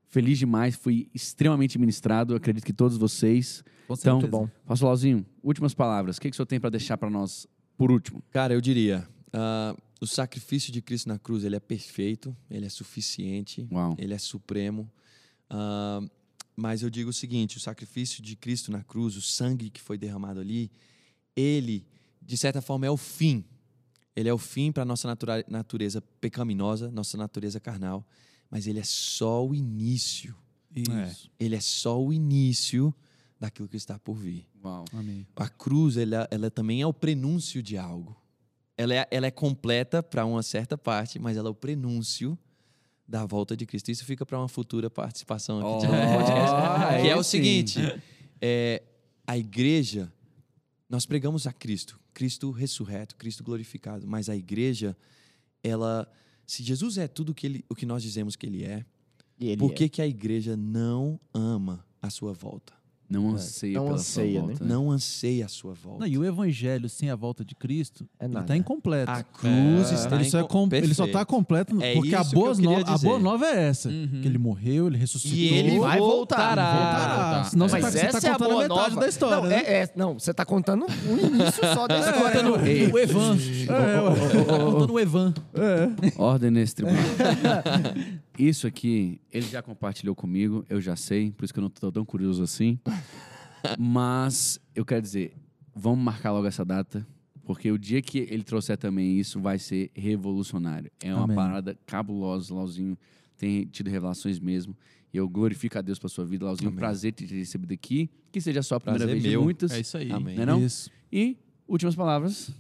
[0.09, 2.35] feliz demais, fui extremamente ministrado.
[2.35, 3.63] Acredito que todos vocês.
[3.87, 4.49] Com Então, bom.
[4.67, 6.17] Pastor Lauzinho, últimas palavras.
[6.17, 7.47] O que, que o senhor tem para deixar para nós
[7.77, 8.23] por último?
[8.31, 12.69] Cara, eu diria, ah, o sacrifício de Cristo na cruz, ele é perfeito, ele é
[12.69, 13.95] suficiente, Uau.
[13.99, 14.91] ele é supremo.
[15.49, 16.01] Ah,
[16.57, 19.97] mas eu digo o seguinte, o sacrifício de Cristo na cruz, o sangue que foi
[19.97, 20.73] derramado ali,
[21.37, 21.87] ele,
[22.21, 23.45] de certa forma, é o fim.
[24.17, 25.07] Ele é o fim para a nossa
[25.47, 28.05] natureza pecaminosa, nossa natureza carnal.
[28.51, 30.35] Mas ele é só o início.
[30.75, 31.31] Isso.
[31.39, 32.95] Ele é só o início
[33.39, 34.47] daquilo que está por vir.
[34.65, 34.85] Uau.
[34.93, 35.27] Amém.
[35.37, 38.17] A cruz, ela, ela também é o prenúncio de algo.
[38.77, 42.39] Ela é, ela é completa para uma certa parte, mas ela é o prenúncio
[43.07, 43.91] da volta de Cristo.
[43.91, 47.03] Isso fica para uma futura participação aqui de Oh, um podcast.
[47.03, 47.79] que é o seguinte:
[48.41, 48.83] é,
[49.27, 50.13] a igreja,
[50.89, 54.97] nós pregamos a Cristo, Cristo ressurreto, Cristo glorificado, mas a igreja,
[55.63, 56.11] ela,
[56.49, 58.83] se Jesus é tudo que ele, o que nós dizemos que ele é,
[59.39, 59.75] ele por é.
[59.75, 62.73] que, que a igreja não ama a sua volta?
[63.11, 64.55] Não anseia não pela anseia, sua né?
[64.55, 64.65] volta.
[64.65, 66.01] Não anseia a sua volta.
[66.01, 68.45] Não, e o evangelho sem a volta de Cristo, É ele nada.
[68.45, 69.11] está incompleto.
[69.11, 69.95] A cruz É.
[69.95, 72.77] está ele, só é com- ele só está completo É porque a que boa, no-
[72.87, 73.89] a boa nova é essa.
[73.89, 74.21] Uhum.
[74.21, 75.39] Que ele morreu, ele ressuscitou.
[75.39, 76.37] E ele vai voltar.
[76.37, 76.73] voltará.
[76.75, 77.45] voltará.
[77.45, 79.01] Senão Mas você está essa é a contando boa a metade nova.
[79.01, 79.37] da história.
[79.37, 79.57] Não, né?
[79.65, 82.43] é, é- não, você tá contando o início só da Tá história.
[82.43, 82.93] contando não.
[82.95, 83.39] o Evan.
[83.69, 84.45] É, ué.
[84.45, 85.35] Tá contando o Evan.
[86.19, 87.03] Ordem nesse tribunal.
[88.39, 91.91] Isso aqui, ele já compartilhou comigo, eu já sei, por isso que eu não tô
[91.91, 92.79] tão curioso assim.
[93.79, 95.35] Mas eu quero dizer,
[95.75, 97.07] vamos marcar logo essa data,
[97.45, 100.91] porque o dia que ele trouxer também isso vai ser revolucionário.
[101.03, 101.37] É uma Amém.
[101.37, 102.97] parada cabulosa, Lauzinho
[103.37, 104.77] tem tido revelações mesmo.
[105.13, 106.69] E eu glorifico a Deus pela sua vida, Lauzinho.
[106.69, 106.79] Um Amém.
[106.81, 108.11] prazer te ter recebido aqui.
[108.31, 109.43] Que seja só a primeira Prazer vez de meu.
[109.43, 109.71] muitas.
[109.73, 110.13] É isso aí.
[110.13, 110.37] Amém.
[110.37, 110.65] Não é não?
[110.65, 110.91] Isso.
[111.11, 111.37] E
[111.67, 112.51] últimas palavras.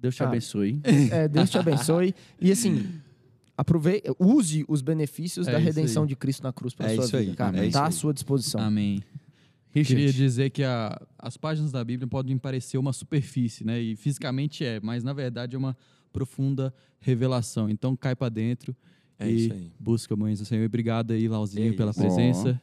[0.00, 0.28] Deus te Ah.
[0.28, 0.80] abençoe.
[1.12, 2.14] É, Deus te abençoe.
[2.40, 2.88] E assim,
[3.62, 6.08] aproveite, use os benefícios É da redenção aí.
[6.08, 7.36] de Cristo na cruz para É sua isso vida, aí.
[7.36, 7.58] cara.
[7.58, 8.60] É isso tá à sua disposição.
[8.60, 9.02] Amém.
[9.74, 9.94] Richard.
[10.04, 13.80] Queria dizer que a- as páginas da Bíblia podem parecer uma superfície, né?
[13.80, 15.76] E fisicamente é, mas na verdade é uma
[16.12, 17.70] profunda revelação.
[17.70, 18.76] Então cai pra dentro
[19.18, 19.72] É e isso aí.
[19.80, 20.62] busca mães do Senhor.
[20.62, 22.60] E Obrigado aí, Lauzinho, É pela presença.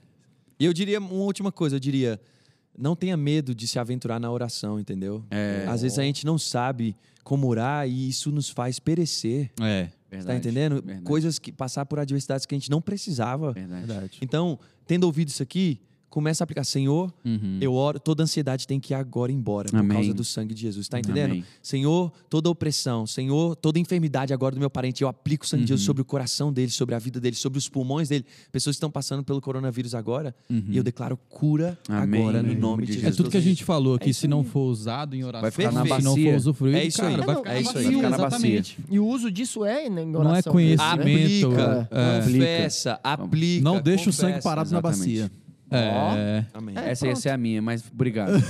[0.60, 2.20] E eu diria uma última coisa, eu diria,
[2.78, 5.24] não tenha medo de se aventurar na oração, entendeu?
[5.32, 5.66] É.
[5.68, 9.50] Às vezes a gente não sabe como orar e isso nos faz perecer.
[9.62, 9.90] É.
[10.12, 10.82] Você tá entendendo?
[10.82, 11.06] Verdade.
[11.06, 13.52] Coisas que passar por adversidades que a gente não precisava.
[13.52, 13.86] Verdade.
[13.86, 14.18] Verdade.
[14.22, 15.80] Então, tendo ouvido isso aqui,
[16.10, 17.58] começa a aplicar, Senhor, Uhum.
[17.62, 19.98] eu oro, toda ansiedade tem que ir agora embora por Amém.
[19.98, 21.32] causa do sangue de Jesus, tá entendendo?
[21.32, 21.44] Amém.
[21.62, 25.72] Senhor, toda opressão, Senhor, toda enfermidade agora do meu parente, eu aplico o sangue de
[25.72, 25.78] Uhum.
[25.78, 28.26] Jesus sobre o coração dele, sobre a vida dele, sobre os pulmões dele.
[28.52, 31.96] Pessoas estão passando pelo coronavírus agora e eu declaro cura Uhum.
[31.96, 32.22] Amém.
[32.22, 33.16] agora no Em nome de É Jesus.
[33.18, 35.72] tudo que a gente falou aqui, isso se não for usado em oração, Vai ficar
[35.72, 36.32] na se não bacia.
[36.32, 37.12] for usufruído, É isso aí.
[37.16, 37.84] cara, vai É, ficar não, é isso aí.
[37.84, 38.28] Vai ficar na bacia.
[38.60, 38.78] exatamente.
[38.90, 40.24] E o uso disso é em oração.
[40.24, 41.52] Não é conhecimento.
[41.52, 42.22] Aplica, É.
[42.22, 43.64] confessa, aplica.
[43.64, 44.50] Não deixa o sangue confessa.
[44.50, 45.20] parado na exatamente.
[45.22, 45.32] bacia.
[45.72, 46.46] É.
[46.54, 46.76] Amém.
[46.78, 48.34] Essa ia ser a minha, mas obrigado.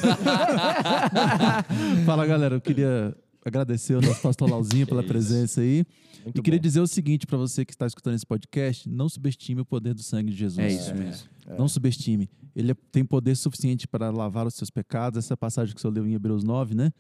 [2.06, 2.56] Fala, galera.
[2.56, 3.16] Eu queria
[3.46, 5.86] agradecer ao nosso pastor Lauzinho pela presença aí.
[6.24, 6.64] Muito e queria bom.
[6.64, 10.04] dizer o seguinte para você que está escutando esse podcast: não subestime o poder do
[10.04, 10.60] sangue de Jesus.
[10.60, 11.28] É isso mesmo.
[11.58, 12.30] Não subestime.
[12.56, 15.18] Ele é- tem poder suficiente para lavar os seus pecados.
[15.18, 16.92] Essa passagem que o senhor leu em Hebreus 9, né?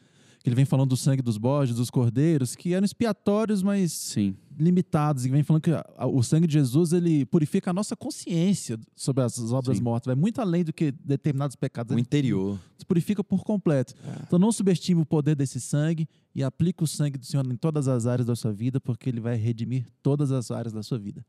[0.41, 4.35] Que ele vem falando do sangue dos bodes, dos cordeiros, que eram expiatórios, mas Sim.
[4.57, 5.25] limitados.
[5.25, 5.71] E vem falando que
[6.05, 9.83] o sangue de Jesus ele purifica a nossa consciência sobre as obras Sim.
[9.83, 10.05] mortas.
[10.05, 11.91] Vai muito além do que determinados pecados.
[11.91, 12.57] O Ele interior.
[12.87, 13.93] purifica por completo.
[14.25, 17.89] Então não subestime o poder desse sangue e aplique o sangue do Senhor em todas
[17.89, 21.25] as áreas da sua vida, porque ele vai redimir todas as áreas da sua vida.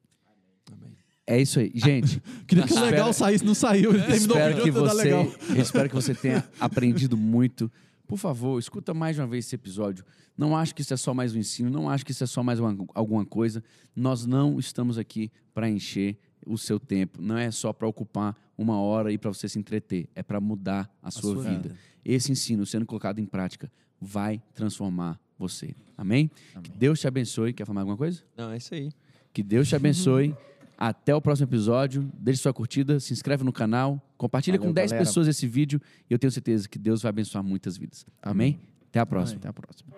[1.27, 1.71] É isso aí.
[1.75, 3.93] Gente, Queria que o legal saísse, não saiu.
[3.95, 5.33] Ele terminou espero o que vídeo, tá você, legal.
[5.57, 7.71] espero que você tenha aprendido muito.
[8.11, 10.05] Por favor, escuta mais uma vez esse episódio.
[10.37, 12.43] Não acho que isso é só mais um ensino, não acho que isso é só
[12.43, 13.63] mais uma- alguma coisa.
[13.95, 17.23] Nós não estamos aqui para encher o seu tempo.
[17.23, 20.09] Não é só para ocupar uma hora e para você se entreter.
[20.15, 21.63] É para mudar a sua, sua vida.
[21.69, 21.77] vida.
[22.05, 25.73] Esse ensino sendo colocado em prática vai transformar você.
[25.97, 26.29] Amém?
[26.65, 27.53] Que Deus te abençoe.
[27.53, 28.23] Quer falar alguma coisa?
[28.37, 28.91] Não, é isso aí.
[29.33, 30.35] Que Deus te abençoe.
[30.81, 32.11] Até o próximo episódio.
[32.19, 35.07] Deixe sua curtida, se inscreve no canal, compartilha Valeu, com 10 galera.
[35.07, 35.79] pessoas esse vídeo
[36.09, 38.07] e eu tenho certeza que Deus vai abençoar muitas vidas.
[38.23, 38.59] Amém?
[38.89, 39.39] Até a próxima.
[39.39, 39.91] Até a próxima.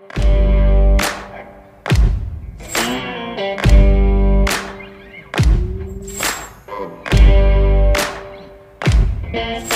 [9.33, 9.72] Thank